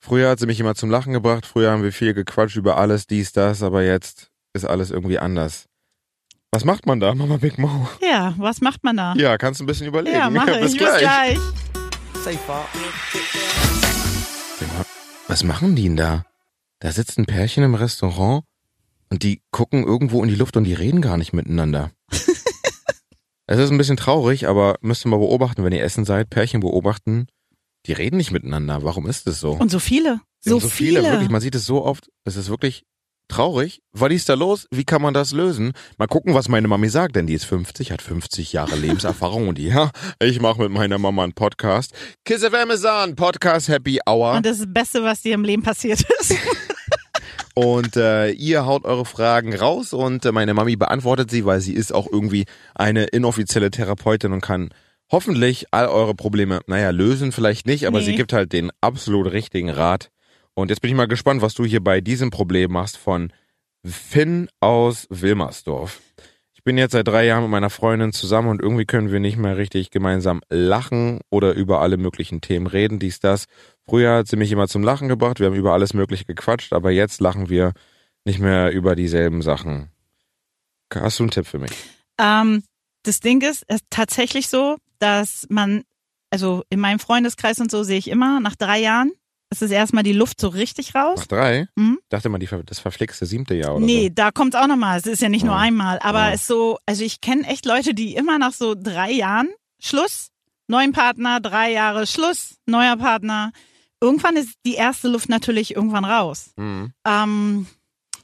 Früher 0.00 0.28
hat 0.28 0.38
sie 0.38 0.46
mich 0.46 0.60
immer 0.60 0.74
zum 0.74 0.90
Lachen 0.90 1.14
gebracht, 1.14 1.46
früher 1.46 1.70
haben 1.70 1.82
wir 1.82 1.92
viel 1.92 2.12
gequatscht 2.12 2.56
über 2.56 2.76
alles, 2.76 3.06
dies, 3.06 3.32
das, 3.32 3.62
aber 3.62 3.82
jetzt 3.82 4.30
ist 4.52 4.66
alles 4.66 4.90
irgendwie 4.90 5.18
anders. 5.18 5.64
Was 6.52 6.64
macht 6.66 6.84
man 6.86 7.00
da, 7.00 7.14
Mama 7.14 7.38
Big 7.38 7.58
Mo? 7.58 7.88
Ja, 8.02 8.34
was 8.36 8.60
macht 8.60 8.84
man 8.84 8.96
da? 8.98 9.14
Ja, 9.16 9.38
kannst 9.38 9.60
du 9.60 9.64
ein 9.64 9.66
bisschen 9.66 9.86
überlegen. 9.86 10.16
Ja, 10.16 10.28
mache 10.30 10.58
Bis 10.60 10.72
ich. 10.72 10.78
gleich. 10.78 11.00
Bis 12.12 12.22
gleich. 12.24 12.38
Safe. 12.38 12.64
Was 15.28 15.42
machen 15.42 15.74
die 15.74 15.84
denn 15.84 15.96
da? 15.96 16.24
Da 16.80 16.92
sitzt 16.92 17.18
ein 17.18 17.26
Pärchen 17.26 17.64
im 17.64 17.74
Restaurant 17.74 18.44
und 19.10 19.22
die 19.22 19.42
gucken 19.50 19.84
irgendwo 19.84 20.22
in 20.22 20.28
die 20.28 20.34
Luft 20.34 20.56
und 20.56 20.64
die 20.64 20.74
reden 20.74 21.00
gar 21.00 21.16
nicht 21.16 21.32
miteinander. 21.32 21.90
es 22.10 23.58
ist 23.58 23.70
ein 23.70 23.78
bisschen 23.78 23.96
traurig, 23.96 24.46
aber 24.48 24.76
müsst 24.80 25.06
ihr 25.06 25.08
mal 25.08 25.18
beobachten, 25.18 25.64
wenn 25.64 25.72
ihr 25.72 25.82
essen 25.82 26.04
seid, 26.04 26.30
Pärchen 26.30 26.60
beobachten, 26.60 27.26
die 27.86 27.92
reden 27.92 28.16
nicht 28.16 28.32
miteinander. 28.32 28.82
Warum 28.82 29.06
ist 29.06 29.26
es 29.26 29.40
so? 29.40 29.52
Und 29.52 29.70
so 29.70 29.78
viele. 29.78 30.20
Die 30.44 30.50
So, 30.50 30.60
haben 30.60 30.68
viele. 30.70 31.02
Wirklich, 31.02 31.30
man 31.30 31.40
sieht 31.40 31.54
es 31.54 31.64
so 31.64 31.84
oft. 31.84 32.10
Es 32.24 32.36
ist 32.36 32.48
wirklich 32.48 32.84
traurig. 33.34 33.80
Was 33.92 34.12
ist 34.12 34.28
da 34.28 34.34
los? 34.34 34.66
Wie 34.70 34.84
kann 34.84 35.02
man 35.02 35.12
das 35.14 35.32
lösen? 35.32 35.72
Mal 35.98 36.06
gucken, 36.06 36.34
was 36.34 36.48
meine 36.48 36.68
Mami 36.68 36.88
sagt, 36.88 37.16
denn 37.16 37.26
die 37.26 37.34
ist 37.34 37.44
50, 37.44 37.90
hat 37.90 38.00
50 38.00 38.52
Jahre 38.52 38.76
Lebenserfahrung 38.76 39.48
und 39.48 39.58
die, 39.58 39.66
ja, 39.68 39.90
ich 40.20 40.40
mache 40.40 40.62
mit 40.62 40.70
meiner 40.70 40.98
Mama 40.98 41.24
einen 41.24 41.32
Podcast. 41.32 41.92
Kiss 42.24 42.44
FM 42.44 42.70
is 42.70 42.84
on, 42.84 43.16
Podcast 43.16 43.68
Happy 43.68 43.98
Hour. 44.08 44.34
Und 44.34 44.46
das 44.46 44.58
ist 44.58 44.66
das 44.66 44.72
Beste, 44.72 45.02
was 45.02 45.22
dir 45.22 45.34
im 45.34 45.42
Leben 45.44 45.62
passiert 45.62 46.04
ist. 46.20 46.34
Und 47.56 47.96
äh, 47.96 48.30
ihr 48.30 48.66
haut 48.66 48.84
eure 48.84 49.04
Fragen 49.04 49.54
raus 49.54 49.92
und 49.92 50.24
äh, 50.24 50.32
meine 50.32 50.54
Mami 50.54 50.74
beantwortet 50.74 51.30
sie, 51.30 51.44
weil 51.44 51.60
sie 51.60 51.72
ist 51.74 51.94
auch 51.94 52.08
irgendwie 52.10 52.46
eine 52.74 53.04
inoffizielle 53.04 53.70
Therapeutin 53.70 54.32
und 54.32 54.40
kann 54.40 54.70
hoffentlich 55.12 55.66
all 55.70 55.86
eure 55.86 56.16
Probleme, 56.16 56.60
naja, 56.66 56.90
lösen 56.90 57.30
vielleicht 57.30 57.66
nicht, 57.68 57.86
aber 57.86 58.00
Nee. 58.00 58.06
sie 58.06 58.14
gibt 58.16 58.32
halt 58.32 58.52
den 58.52 58.72
absolut 58.80 59.30
richtigen 59.30 59.70
Rat. 59.70 60.10
Und 60.54 60.70
jetzt 60.70 60.80
bin 60.80 60.90
ich 60.90 60.96
mal 60.96 61.08
gespannt, 61.08 61.42
was 61.42 61.54
du 61.54 61.64
hier 61.64 61.82
bei 61.82 62.00
diesem 62.00 62.30
Problem 62.30 62.72
machst 62.72 62.96
von 62.96 63.32
Finn 63.84 64.48
aus 64.60 65.06
Wilmersdorf. 65.10 66.00
Ich 66.52 66.62
bin 66.62 66.78
jetzt 66.78 66.92
seit 66.92 67.06
drei 67.06 67.26
Jahren 67.26 67.42
mit 67.42 67.50
meiner 67.50 67.68
Freundin 67.68 68.12
zusammen 68.12 68.48
und 68.48 68.62
irgendwie 68.62 68.86
können 68.86 69.12
wir 69.12 69.20
nicht 69.20 69.36
mehr 69.36 69.58
richtig 69.58 69.90
gemeinsam 69.90 70.40
lachen 70.48 71.20
oder 71.28 71.52
über 71.52 71.80
alle 71.80 71.98
möglichen 71.98 72.40
Themen 72.40 72.66
reden, 72.66 72.98
dies, 72.98 73.20
das. 73.20 73.44
Früher 73.86 74.18
hat 74.18 74.28
sie 74.28 74.36
mich 74.36 74.50
immer 74.50 74.68
zum 74.68 74.82
Lachen 74.82 75.08
gebracht, 75.08 75.40
wir 75.40 75.48
haben 75.48 75.54
über 75.54 75.74
alles 75.74 75.92
Mögliche 75.92 76.24
gequatscht, 76.24 76.72
aber 76.72 76.90
jetzt 76.90 77.20
lachen 77.20 77.50
wir 77.50 77.72
nicht 78.24 78.38
mehr 78.38 78.72
über 78.72 78.96
dieselben 78.96 79.42
Sachen. 79.42 79.90
Hast 80.94 81.18
du 81.18 81.24
einen 81.24 81.30
Tipp 81.30 81.46
für 81.46 81.58
mich? 81.58 81.72
Ähm, 82.18 82.62
das 83.02 83.20
Ding 83.20 83.42
ist, 83.42 83.64
ist 83.68 83.84
tatsächlich 83.90 84.48
so, 84.48 84.78
dass 84.98 85.46
man, 85.50 85.82
also 86.30 86.62
in 86.70 86.80
meinem 86.80 87.00
Freundeskreis 87.00 87.60
und 87.60 87.70
so 87.70 87.82
sehe 87.82 87.98
ich 87.98 88.08
immer, 88.08 88.40
nach 88.40 88.56
drei 88.56 88.78
Jahren 88.78 89.12
ist 89.50 89.62
es 89.62 89.70
erstmal 89.70 90.02
die 90.02 90.12
Luft 90.12 90.40
so 90.40 90.48
richtig 90.48 90.94
raus. 90.94 91.20
Nach 91.20 91.26
drei? 91.26 91.68
Mhm. 91.76 91.98
Dachte 92.08 92.28
mal, 92.28 92.38
die, 92.38 92.48
das 92.66 92.78
verflixte 92.80 93.24
siebte 93.26 93.54
Jahr 93.54 93.76
oder 93.76 93.84
Nee, 93.84 94.10
da 94.12 94.30
kommt's 94.30 94.56
auch 94.56 94.66
nochmal. 94.66 94.98
Es 94.98 95.06
ist 95.06 95.22
ja 95.22 95.28
nicht 95.28 95.44
nur 95.44 95.54
Ah. 95.54 95.60
einmal. 95.60 95.98
Aber 96.00 96.20
Ah. 96.20 96.32
es 96.32 96.40
ist 96.42 96.46
so, 96.48 96.78
also 96.86 97.04
ich 97.04 97.20
kenne 97.20 97.46
echt 97.46 97.64
Leute, 97.66 97.94
die 97.94 98.14
immer 98.16 98.38
nach 98.38 98.52
so 98.52 98.74
drei 98.74 99.12
Jahren 99.12 99.48
Schluss, 99.80 100.28
neuen 100.66 100.92
Partner, 100.92 101.40
drei 101.40 101.72
Jahre 101.72 102.06
Schluss, 102.06 102.56
neuer 102.66 102.96
Partner. 102.96 103.52
Irgendwann 104.00 104.36
ist 104.36 104.54
die 104.66 104.74
erste 104.74 105.08
Luft 105.08 105.28
natürlich 105.28 105.74
irgendwann 105.76 106.04
raus. 106.04 106.50
so. 106.56 106.62
Mhm. 106.62 106.92
Ähm, 107.06 107.66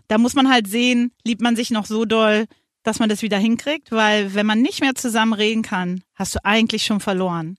da 0.08 0.18
muss 0.18 0.34
man 0.34 0.50
halt 0.50 0.66
sehen, 0.66 1.12
liebt 1.24 1.40
man 1.42 1.54
sich 1.54 1.70
noch 1.70 1.86
so 1.86 2.04
doll, 2.04 2.46
dass 2.82 2.98
man 2.98 3.08
das 3.08 3.22
wieder 3.22 3.38
hinkriegt, 3.38 3.92
weil 3.92 4.34
wenn 4.34 4.46
man 4.46 4.62
nicht 4.62 4.80
mehr 4.80 4.94
zusammen 4.94 5.34
reden 5.34 5.62
kann, 5.62 6.02
hast 6.14 6.34
du 6.34 6.44
eigentlich 6.44 6.84
schon 6.84 6.98
verloren. 6.98 7.56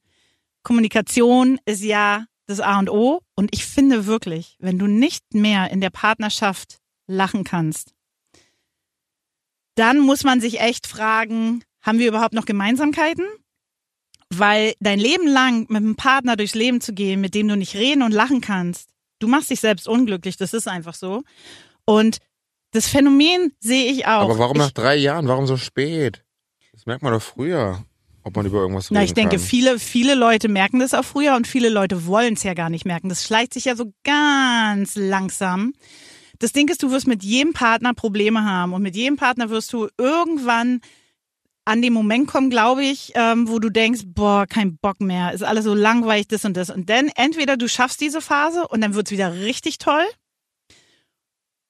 Kommunikation 0.64 1.60
ist 1.66 1.84
ja 1.84 2.26
das 2.52 2.60
A 2.60 2.80
und 2.80 2.90
O 2.90 3.22
und 3.36 3.50
ich 3.54 3.66
finde 3.66 4.06
wirklich, 4.06 4.58
wenn 4.60 4.78
du 4.78 4.88
nicht 4.88 5.34
mehr 5.34 5.72
in 5.72 5.82
der 5.82 5.90
Partnerschaft 5.90 6.78
lachen 7.08 7.44
kannst, 7.44 7.94
dann 9.76 10.00
muss 10.00 10.24
man 10.24 10.42
sich 10.42 10.60
echt 10.60 10.88
fragen, 10.88 11.64
haben 11.82 12.00
wir 12.00 12.08
überhaupt 12.08 12.34
noch 12.34 12.46
Gemeinsamkeiten? 12.46 13.26
Weil 14.30 14.76
dein 14.80 15.00
Leben 15.00 15.28
lang 15.28 15.62
mit 15.70 15.78
einem 15.78 15.96
Partner 15.96 16.36
durchs 16.36 16.56
Leben 16.56 16.80
zu 16.80 16.94
gehen, 16.94 17.20
mit 17.20 17.36
dem 17.36 17.48
du 17.48 17.58
nicht 17.58 17.76
reden 17.76 18.02
und 18.02 18.12
lachen 18.12 18.42
kannst, 18.42 18.90
du 19.20 19.28
machst 19.28 19.50
dich 19.50 19.60
selbst 19.60 19.88
unglücklich, 19.88 20.38
das 20.38 20.54
ist 20.54 20.68
einfach 20.68 20.94
so. 20.94 21.24
Und 21.86 22.20
das 22.72 22.88
Phänomen 22.88 23.54
sehe 23.60 23.92
ich 23.92 24.06
auch. 24.06 24.22
Aber 24.22 24.40
warum 24.40 24.58
ich, 24.58 24.64
nach 24.64 24.72
drei 24.72 24.96
Jahren? 24.96 25.28
Warum 25.28 25.48
so 25.48 25.58
spät? 25.58 26.24
Das 26.72 26.86
merkt 26.86 27.04
man 27.04 27.12
doch 27.12 27.22
früher, 27.22 27.84
ob 28.24 28.36
man 28.36 28.46
über 28.46 28.60
irgendwas 28.60 28.92
Na, 28.92 29.00
reden 29.00 29.08
ich 29.08 29.14
denke, 29.14 29.38
kann. 29.38 29.46
viele, 29.46 29.80
viele 29.80 30.16
Leute 30.16 30.48
merken 30.48 30.80
das 30.80 30.94
auch 30.94 31.06
früher 31.06 31.36
und 31.36 31.48
viele 31.48 31.70
Leute 31.70 32.06
wollen 32.06 32.34
es 32.36 32.44
ja 32.44 32.54
gar 32.54 32.70
nicht 32.70 32.86
merken. 32.86 33.10
Das 33.10 33.26
schleicht 33.26 33.54
sich 33.54 33.66
ja 33.66 33.76
so 33.76 33.94
ganz 34.04 34.96
langsam. 34.96 35.74
Das 36.40 36.54
Ding 36.54 36.70
ist, 36.70 36.82
du 36.84 36.92
wirst 36.92 37.08
mit 37.08 37.24
jedem 37.24 37.54
Partner 37.54 37.94
Probleme 37.94 38.44
haben 38.44 38.74
und 38.74 38.82
mit 38.82 38.96
jedem 38.96 39.16
Partner 39.16 39.50
wirst 39.50 39.74
du 39.74 39.88
irgendwann 39.98 40.82
an 41.66 41.82
den 41.82 41.94
Moment 41.94 42.28
kommen, 42.28 42.50
glaube 42.50 42.84
ich, 42.84 43.12
ähm, 43.16 43.48
wo 43.48 43.60
du 43.60 43.70
denkst, 43.70 44.02
boah, 44.08 44.48
kein 44.48 44.78
Bock 44.78 45.00
mehr, 45.00 45.34
ist 45.34 45.44
alles 45.44 45.66
so 45.66 45.76
langweilig, 45.76 46.28
das 46.28 46.44
und 46.44 46.58
das. 46.58 46.72
Und 46.72 46.90
dann 46.90 47.10
entweder 47.16 47.58
du 47.58 47.70
schaffst 47.70 48.02
diese 48.02 48.22
Phase 48.22 48.68
und 48.68 48.82
dann 48.82 48.96
wird's 48.96 49.12
wieder 49.12 49.34
richtig 49.34 49.78
toll 49.78 50.04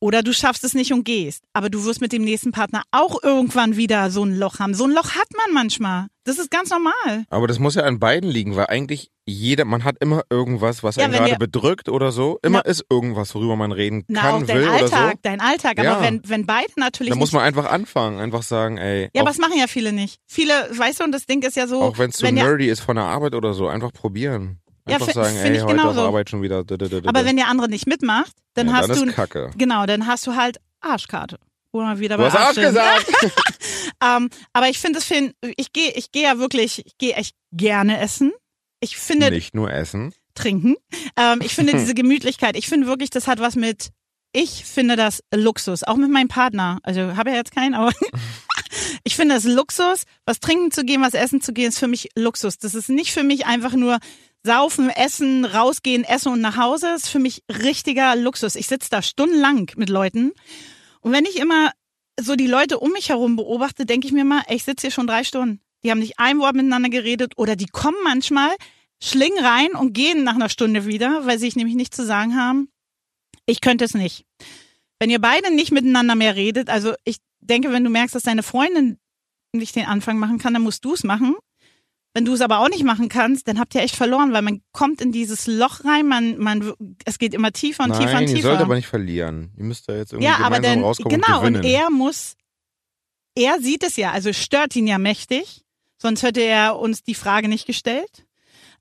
oder 0.01 0.24
du 0.24 0.34
schaffst 0.34 0.63
es 0.63 0.74
nicht 0.74 0.91
und 0.91 1.05
gehst. 1.05 1.43
Aber 1.53 1.70
du 1.70 1.86
wirst 1.86 2.01
mit 2.01 2.12
dem 2.12 2.24
nächsten 2.24 2.51
Partner 2.51 2.81
auch 2.91 3.22
irgendwann 3.24 3.77
wieder 3.77 4.10
so 4.10 4.24
ein 4.25 4.36
Loch 4.38 4.60
haben. 4.60 4.74
So 4.74 4.84
ein 4.86 4.91
Loch 4.91 5.12
hat 5.12 5.27
man 5.38 5.53
manchmal. 5.53 6.08
Das 6.24 6.38
ist 6.39 6.51
ganz 6.51 6.70
normal. 6.72 7.25
Aber 7.29 7.48
das 7.48 7.60
muss 7.60 7.75
ja 7.75 7.84
an 7.84 8.00
beiden 8.00 8.29
liegen, 8.29 8.55
weil 8.55 8.65
eigentlich 8.67 9.10
jeder, 9.25 9.63
man 9.65 9.84
hat 9.84 9.96
immer 10.00 10.24
irgendwas, 10.29 10.84
was 10.84 10.96
Ja, 10.96 11.05
einen 11.05 11.13
gerade 11.13 11.38
bedrückt 11.38 11.88
oder 11.88 12.12
so. 12.12 12.39
Immer 12.43 12.62
Na- 12.63 12.70
ist 12.70 12.84
irgendwas, 12.89 13.34
worüber 13.36 13.55
man 13.55 13.72
reden 13.72 14.03
Na, 14.08 14.22
kann, 14.22 14.34
auch 14.43 14.48
dein 14.48 14.58
will 14.58 14.63
oder 14.67 14.74
Alltag, 14.74 15.12
so. 15.13 15.20
dein 15.22 15.39
Alltag. 15.39 15.79
Aber 15.79 15.84
Ja. 15.88 16.01
wenn, 16.01 16.22
wenn 16.27 16.46
beide 16.46 16.72
natürlich 16.77 17.13
Da 17.13 17.15
muss 17.17 17.31
man 17.31 17.43
einfach 17.43 17.65
anfangen, 17.72 18.20
einfach 18.20 18.41
sagen, 18.43 18.77
ey, 18.77 19.03
Ja, 19.03 19.10
auch, 19.15 19.20
aber 19.22 19.29
das 19.29 19.38
machen 19.39 19.58
ja 19.58 19.67
viele 19.67 19.93
nicht. 19.93 20.17
Viele, 20.27 20.53
weißt 20.75 21.00
du, 21.00 21.03
und 21.05 21.12
das 21.12 21.25
Ding 21.27 21.43
ist 21.43 21.55
ja 21.55 21.67
so, 21.67 21.81
auch 21.81 21.98
wenn 22.00 22.10
es 22.10 22.17
so 22.17 22.25
wenn 22.25 22.38
ja, 22.38 22.43
nerdy 22.43 22.67
ist 22.67 22.81
von 22.81 22.96
der 22.96 23.05
Arbeit 23.05 23.36
oder 23.36 23.53
so, 23.53 23.67
einfach 23.67 23.93
probieren. 23.93 24.60
Ja, 24.91 24.98
Einfach 24.98 25.13
sagen, 25.13 25.36
ey, 25.38 25.53
ich 25.55 25.63
heute 25.63 25.75
genauso. 25.75 26.01
auf 26.01 26.07
Arbeit 26.07 26.29
schon 26.29 26.41
wieder. 26.41 26.60
aber 26.60 27.25
wenn 27.25 27.36
der 27.36 27.48
andere 27.48 27.69
nicht 27.69 27.88
mitmacht, 27.88 28.33
dann 28.53 28.67
ja, 28.67 28.74
hast 28.74 28.89
dann 28.89 28.98
du, 28.98 29.05
ist 29.05 29.15
Kacke. 29.15 29.51
genau, 29.57 29.86
dann 29.86 30.07
hast 30.07 30.27
du 30.27 30.36
halt 30.36 30.57
Arschkarte. 30.81 31.38
Wo 31.74 31.79
wieder 31.79 32.17
Du 32.17 32.24
bei 32.24 32.29
hast 32.31 32.38
Arsch 32.38 32.55
gesagt! 32.55 33.05
Ähm, 34.03 34.29
aber 34.53 34.67
ich 34.69 34.79
finde 34.79 34.98
es, 35.00 35.05
find, 35.05 35.36
ich 35.57 35.74
gehe, 35.74 35.91
ich 35.91 36.12
gehe 36.12 36.24
ja 36.24 36.39
wirklich, 36.39 36.83
ich 36.86 36.98
gehe 36.98 37.13
echt 37.13 37.36
gerne 37.51 38.00
essen. 38.00 38.31
Ich 38.79 38.98
finde 38.98 39.29
Nicht 39.29 39.53
nur 39.53 39.71
essen. 39.71 40.13
trinken. 40.33 40.75
Ähm, 41.17 41.39
ich 41.43 41.53
finde 41.53 41.74
diese 41.77 41.93
Gemütlichkeit, 41.93 42.55
ich 42.57 42.67
finde 42.67 42.88
wirklich, 42.88 43.12
das 43.12 43.27
hat 43.27 43.39
was 43.39 43.55
mit, 43.55 43.89
ich 44.33 44.65
finde 44.65 44.95
das 44.95 45.24
Luxus, 45.33 45.83
auch 45.83 45.98
mit 45.98 46.10
meinem 46.10 46.29
Partner. 46.29 46.79
Also 46.81 47.15
habe 47.15 47.29
ja 47.29 47.36
jetzt 47.36 47.53
keinen, 47.53 47.75
aber 47.75 47.91
ich 49.03 49.15
finde 49.15 49.36
das 49.36 49.43
Luxus, 49.43 50.03
was 50.25 50.39
trinken 50.39 50.71
zu 50.71 50.83
gehen, 50.83 51.01
was 51.01 51.13
essen 51.13 51.41
zu 51.41 51.53
gehen, 51.53 51.69
ist 51.69 51.79
für 51.79 51.88
mich 51.88 52.10
Luxus. 52.15 52.57
Das 52.57 52.74
ist 52.74 52.89
nicht 52.89 53.12
für 53.12 53.24
mich 53.24 53.45
einfach 53.45 53.74
nur 53.74 54.00
saufen, 54.43 54.89
essen, 54.89 55.45
rausgehen, 55.45 56.03
essen 56.03 56.31
und 56.31 56.41
nach 56.41 56.57
Hause. 56.57 56.93
Ist 56.95 57.10
für 57.10 57.19
mich 57.19 57.43
richtiger 57.50 58.15
Luxus. 58.15 58.55
Ich 58.55 58.67
sitze 58.67 58.89
da 58.89 59.01
stundenlang 59.01 59.71
mit 59.75 59.89
Leuten 59.89 60.33
und 61.01 61.12
wenn 61.12 61.25
ich 61.25 61.38
immer 61.38 61.71
so 62.19 62.36
die 62.36 62.48
Leute 62.48 62.79
um 62.79 62.91
mich 62.91 63.10
herum 63.10 63.36
beobachte, 63.36 63.86
denke 63.86 64.07
ich 64.07 64.13
mir 64.13 64.25
mal, 64.25 64.43
ich 64.50 64.63
sitze 64.63 64.88
hier 64.88 64.91
schon 64.91 65.07
drei 65.07 65.24
Stunden. 65.24 65.60
Die 65.83 65.91
haben 65.91 66.00
nicht 66.00 66.19
ein 66.19 66.39
Wort 66.39 66.55
miteinander 66.55 66.89
geredet 66.89 67.33
oder 67.38 67.55
die 67.55 67.65
kommen 67.65 67.98
manchmal, 68.03 68.51
schlingen 69.03 69.43
rein 69.43 69.71
und 69.71 69.93
gehen 69.93 70.24
nach 70.24 70.36
einer 70.36 70.50
Stunde 70.50 70.86
wieder, 70.86 71.25
weil 71.25 71.39
sie 71.39 71.45
sich 71.45 71.55
nämlich 71.55 71.75
nichts 71.75 71.98
zu 71.98 72.05
sagen 72.05 72.36
haben. 72.36 72.69
Ich 73.48 73.62
könnte 73.62 73.86
es 73.86 73.95
nicht. 73.95 74.25
Wenn 75.00 75.10
ihr 75.10 75.19
beide 75.19 75.53
nicht 75.53 75.71
miteinander 75.71 76.13
mehr 76.13 76.36
redet, 76.36 76.69
also 76.69 76.93
ich 77.03 77.17
denke, 77.39 77.71
wenn 77.71 77.83
du 77.83 77.89
merkst, 77.89 78.13
dass 78.13 78.24
deine 78.24 78.43
Freundin 78.43 79.00
nicht 79.53 79.75
den 79.75 79.88
Anfang 79.88 80.19
machen 80.19 80.38
kann, 80.38 80.53
dann 80.53 80.62
musst 80.62 80.86
du 80.86 80.93
es 80.93 81.03
machen. 81.03 81.36
Wenn 82.13 82.25
du 82.25 82.33
es 82.33 82.41
aber 82.41 82.59
auch 82.59 82.69
nicht 82.69 82.83
machen 82.83 83.07
kannst, 83.07 83.47
dann 83.47 83.57
habt 83.57 83.73
ihr 83.73 83.81
echt 83.81 83.95
verloren, 83.95 84.33
weil 84.33 84.41
man 84.41 84.61
kommt 84.73 84.99
in 84.99 85.13
dieses 85.13 85.47
Loch 85.47 85.85
rein, 85.85 86.07
man, 86.07 86.37
man, 86.37 86.73
es 87.05 87.17
geht 87.19 87.33
immer 87.33 87.51
tiefer 87.53 87.85
und 87.85 87.91
tiefer 87.91 88.05
Nein, 88.05 88.23
und 88.23 88.29
ihr 88.29 88.35
tiefer. 88.35 88.49
sollt 88.49 88.61
aber 88.61 88.75
nicht 88.75 88.87
verlieren. 88.87 89.51
Ihr 89.57 89.63
müsst 89.63 89.87
da 89.87 89.95
jetzt 89.95 90.11
irgendwie 90.11 90.27
Ja, 90.27 90.37
aber 90.37 90.57
gemeinsam 90.57 90.73
dann, 90.75 90.83
rauskommen 90.83 91.21
genau, 91.21 91.41
und 91.41 91.55
und 91.57 91.63
er 91.63 91.89
muss, 91.89 92.35
er 93.35 93.61
sieht 93.61 93.83
es 93.83 93.95
ja, 93.95 94.11
also 94.11 94.33
stört 94.33 94.75
ihn 94.75 94.87
ja 94.87 94.97
mächtig, 94.97 95.63
sonst 96.01 96.24
hätte 96.24 96.41
er 96.41 96.77
uns 96.77 97.03
die 97.03 97.15
Frage 97.15 97.47
nicht 97.47 97.65
gestellt. 97.65 98.25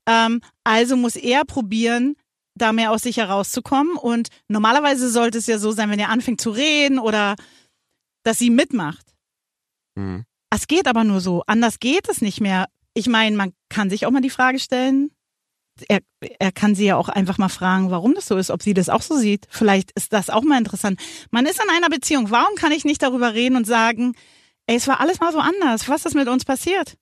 Ähm, 0.05 0.41
also 0.63 0.97
muss 0.97 1.15
er 1.15 1.45
probieren, 1.45 2.15
da 2.55 2.73
mehr 2.73 2.91
aus 2.91 3.03
sich 3.03 3.17
herauszukommen. 3.17 3.95
Und 3.95 4.29
normalerweise 4.47 5.09
sollte 5.09 5.37
es 5.37 5.47
ja 5.47 5.57
so 5.57 5.71
sein, 5.71 5.89
wenn 5.89 5.99
er 5.99 6.09
anfängt 6.09 6.41
zu 6.41 6.51
reden 6.51 6.99
oder 6.99 7.35
dass 8.23 8.39
sie 8.39 8.49
mitmacht. 8.49 9.15
Hm. 9.97 10.25
Es 10.49 10.67
geht 10.67 10.87
aber 10.87 11.03
nur 11.03 11.21
so. 11.21 11.43
Anders 11.47 11.79
geht 11.79 12.09
es 12.09 12.21
nicht 12.21 12.41
mehr. 12.41 12.67
Ich 12.93 13.07
meine, 13.07 13.35
man 13.35 13.53
kann 13.69 13.89
sich 13.89 14.05
auch 14.05 14.11
mal 14.11 14.21
die 14.21 14.29
Frage 14.29 14.59
stellen. 14.59 15.11
Er, 15.87 15.99
er 16.39 16.51
kann 16.51 16.75
sie 16.75 16.85
ja 16.85 16.97
auch 16.97 17.09
einfach 17.09 17.37
mal 17.37 17.49
fragen, 17.49 17.89
warum 17.89 18.13
das 18.13 18.27
so 18.27 18.37
ist, 18.37 18.51
ob 18.51 18.61
sie 18.61 18.73
das 18.73 18.89
auch 18.89 19.01
so 19.01 19.15
sieht. 19.15 19.47
Vielleicht 19.49 19.91
ist 19.91 20.13
das 20.13 20.29
auch 20.29 20.43
mal 20.43 20.57
interessant. 20.57 20.99
Man 21.31 21.45
ist 21.45 21.61
in 21.63 21.69
einer 21.69 21.89
Beziehung. 21.89 22.29
Warum 22.29 22.55
kann 22.55 22.71
ich 22.71 22.85
nicht 22.85 23.01
darüber 23.01 23.33
reden 23.33 23.55
und 23.55 23.65
sagen, 23.65 24.13
ey, 24.67 24.75
es 24.75 24.87
war 24.87 24.99
alles 24.99 25.19
mal 25.19 25.31
so 25.31 25.39
anders. 25.39 25.87
Was 25.87 26.05
ist 26.05 26.13
mit 26.13 26.27
uns 26.27 26.45
passiert? 26.45 26.97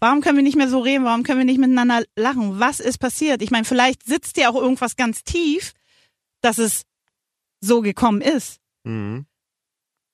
Warum 0.00 0.22
können 0.22 0.36
wir 0.36 0.42
nicht 0.42 0.56
mehr 0.56 0.68
so 0.68 0.80
reden? 0.80 1.04
Warum 1.04 1.22
können 1.22 1.38
wir 1.38 1.44
nicht 1.44 1.60
miteinander 1.60 2.02
lachen? 2.16 2.58
Was 2.58 2.80
ist 2.80 2.98
passiert? 2.98 3.42
Ich 3.42 3.50
meine, 3.50 3.64
vielleicht 3.64 4.04
sitzt 4.04 4.36
ja 4.36 4.50
auch 4.50 4.56
irgendwas 4.56 4.96
ganz 4.96 5.22
tief, 5.24 5.72
dass 6.42 6.58
es 6.58 6.82
so 7.60 7.80
gekommen 7.82 8.22
ist 8.22 8.58
Mhm. 8.84 9.26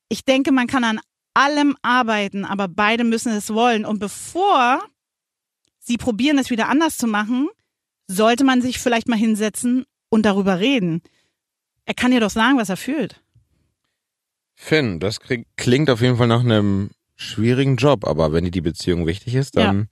ich 0.08 0.24
denke, 0.24 0.50
man 0.50 0.66
kann 0.66 0.82
an 0.82 1.00
allem 1.34 1.76
arbeiten, 1.82 2.44
aber 2.44 2.66
beide 2.66 3.04
müssen 3.04 3.30
es 3.30 3.54
wollen. 3.54 3.84
Und 3.84 4.00
bevor 4.00 4.84
sie 5.86 5.96
probieren, 5.96 6.38
es 6.38 6.50
wieder 6.50 6.68
anders 6.68 6.98
zu 6.98 7.06
machen, 7.06 7.48
sollte 8.08 8.44
man 8.44 8.62
sich 8.62 8.78
vielleicht 8.78 9.08
mal 9.08 9.18
hinsetzen 9.18 9.84
und 10.08 10.24
darüber 10.24 10.58
reden. 10.60 11.02
Er 11.84 11.94
kann 11.94 12.10
dir 12.10 12.20
doch 12.20 12.30
sagen, 12.30 12.58
was 12.58 12.68
er 12.68 12.76
fühlt. 12.76 13.22
Finn, 14.54 15.00
das 15.00 15.20
klingt 15.56 15.90
auf 15.90 16.00
jeden 16.00 16.16
Fall 16.16 16.26
nach 16.26 16.40
einem 16.40 16.90
schwierigen 17.14 17.76
Job, 17.76 18.06
aber 18.06 18.32
wenn 18.32 18.44
dir 18.44 18.50
die 18.50 18.60
Beziehung 18.60 19.06
wichtig 19.06 19.34
ist, 19.34 19.56
dann 19.56 19.88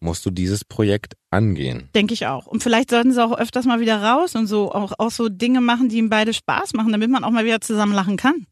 musst 0.00 0.26
du 0.26 0.30
dieses 0.30 0.64
Projekt 0.64 1.14
angehen. 1.30 1.88
Denke 1.94 2.14
ich 2.14 2.26
auch. 2.26 2.46
Und 2.46 2.62
vielleicht 2.62 2.90
sollten 2.90 3.12
sie 3.12 3.22
auch 3.22 3.36
öfters 3.36 3.66
mal 3.66 3.80
wieder 3.80 4.02
raus 4.02 4.34
und 4.34 4.46
so 4.46 4.72
auch, 4.72 4.92
auch 4.98 5.10
so 5.10 5.28
Dinge 5.28 5.60
machen, 5.60 5.88
die 5.88 5.98
ihm 5.98 6.10
beide 6.10 6.32
Spaß 6.32 6.74
machen, 6.74 6.92
damit 6.92 7.10
man 7.10 7.24
auch 7.24 7.30
mal 7.30 7.44
wieder 7.44 7.60
zusammen 7.60 7.94
lachen 7.94 8.16
kann. 8.16 8.46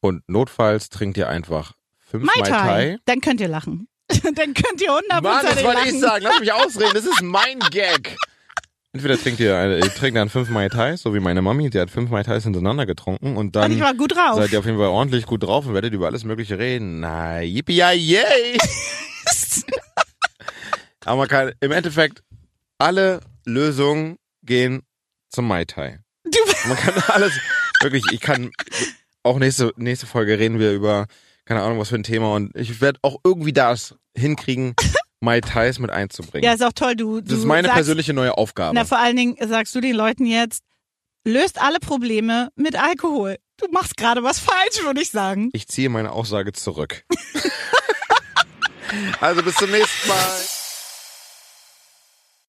Und 0.00 0.22
notfalls 0.28 0.88
trinkt 0.88 1.16
ihr 1.16 1.28
einfach 1.28 1.74
fünf 1.98 2.24
Mai 2.24 2.40
Mai. 2.40 2.48
Tai. 2.48 2.98
Dann 3.04 3.20
könnt 3.20 3.40
ihr 3.40 3.48
lachen. 3.48 3.88
Dann 4.34 4.54
könnt 4.54 4.80
ihr 4.80 4.92
hundertprozentig 4.94 5.62
lachen. 5.64 6.22
Lass 6.22 6.40
mich 6.40 6.52
ausreden. 6.52 6.92
Das 6.94 7.04
ist 7.04 7.22
mein 7.22 7.58
Gag. 7.70 8.16
Entweder 8.92 9.18
trinkt 9.18 9.40
ihr, 9.40 9.78
ihr 9.78 9.94
trinkt 9.94 10.16
dann 10.16 10.30
fünf 10.30 10.48
Mai 10.48 10.70
Tai, 10.70 10.96
so 10.96 11.12
wie 11.14 11.20
meine 11.20 11.42
Mami, 11.42 11.68
die 11.68 11.78
hat 11.78 11.90
fünf 11.90 12.08
Mai 12.08 12.22
Tai 12.22 12.40
hintereinander 12.40 12.86
getrunken 12.86 13.32
und 13.36 13.48
Und 13.48 13.56
dann 13.56 13.70
ich 13.70 13.80
war 13.80 13.92
gut 13.92 14.16
drauf. 14.16 14.36
seid 14.36 14.52
ihr 14.52 14.58
auf 14.58 14.64
jeden 14.64 14.78
Fall 14.78 14.86
ordentlich 14.88 15.26
gut 15.26 15.42
drauf 15.42 15.66
und 15.66 15.74
werdet 15.74 15.92
über 15.92 16.06
alles 16.06 16.24
Mögliche 16.24 16.58
reden. 16.58 17.00
Na, 17.00 17.40
yippie 17.42 17.74
yay! 17.76 18.56
Aber 21.04 21.16
man 21.18 21.28
kann, 21.28 21.52
im 21.60 21.72
Endeffekt, 21.72 22.22
alle 22.78 23.20
Lösungen 23.44 24.16
gehen 24.42 24.82
zum 25.28 25.46
Mai 25.46 25.64
Tai. 25.64 26.00
Du, 26.24 26.38
Man 26.66 26.76
kann 26.76 26.94
alles, 27.08 27.32
wirklich, 27.82 28.02
ich 28.12 28.20
kann, 28.20 28.50
auch 29.22 29.38
nächste, 29.38 29.72
nächste 29.76 30.06
Folge 30.06 30.38
reden 30.38 30.58
wir 30.58 30.72
über, 30.72 31.06
keine 31.44 31.62
Ahnung, 31.62 31.78
was 31.78 31.90
für 31.90 31.94
ein 31.96 32.02
Thema 32.02 32.34
und 32.34 32.56
ich 32.56 32.80
werde 32.80 32.98
auch 33.02 33.18
irgendwie 33.24 33.52
das 33.52 33.94
hinkriegen, 34.16 34.74
Mai 35.20 35.40
Tais 35.40 35.78
mit 35.78 35.90
einzubringen. 35.90 36.44
ja, 36.44 36.52
ist 36.52 36.62
auch 36.62 36.72
toll. 36.72 36.94
Du, 36.94 37.20
du 37.20 37.22
das 37.22 37.38
ist 37.38 37.44
meine 37.44 37.68
sagst, 37.68 37.76
persönliche 37.76 38.12
neue 38.12 38.36
Aufgabe. 38.36 38.74
Na, 38.74 38.84
vor 38.84 38.98
allen 38.98 39.16
Dingen 39.16 39.36
sagst 39.48 39.74
du 39.74 39.80
den 39.80 39.96
Leuten 39.96 40.26
jetzt, 40.26 40.62
löst 41.24 41.60
alle 41.60 41.80
Probleme 41.80 42.50
mit 42.54 42.76
Alkohol. 42.76 43.36
Du 43.58 43.66
machst 43.70 43.96
gerade 43.96 44.22
was 44.22 44.38
falsch, 44.38 44.84
würde 44.84 45.00
ich 45.00 45.10
sagen. 45.10 45.48
Ich 45.52 45.66
ziehe 45.68 45.88
meine 45.88 46.12
Aussage 46.12 46.52
zurück. 46.52 47.04
also 49.20 49.42
bis 49.42 49.56
zum 49.56 49.70
nächsten 49.70 50.08
Mal. 50.08 50.16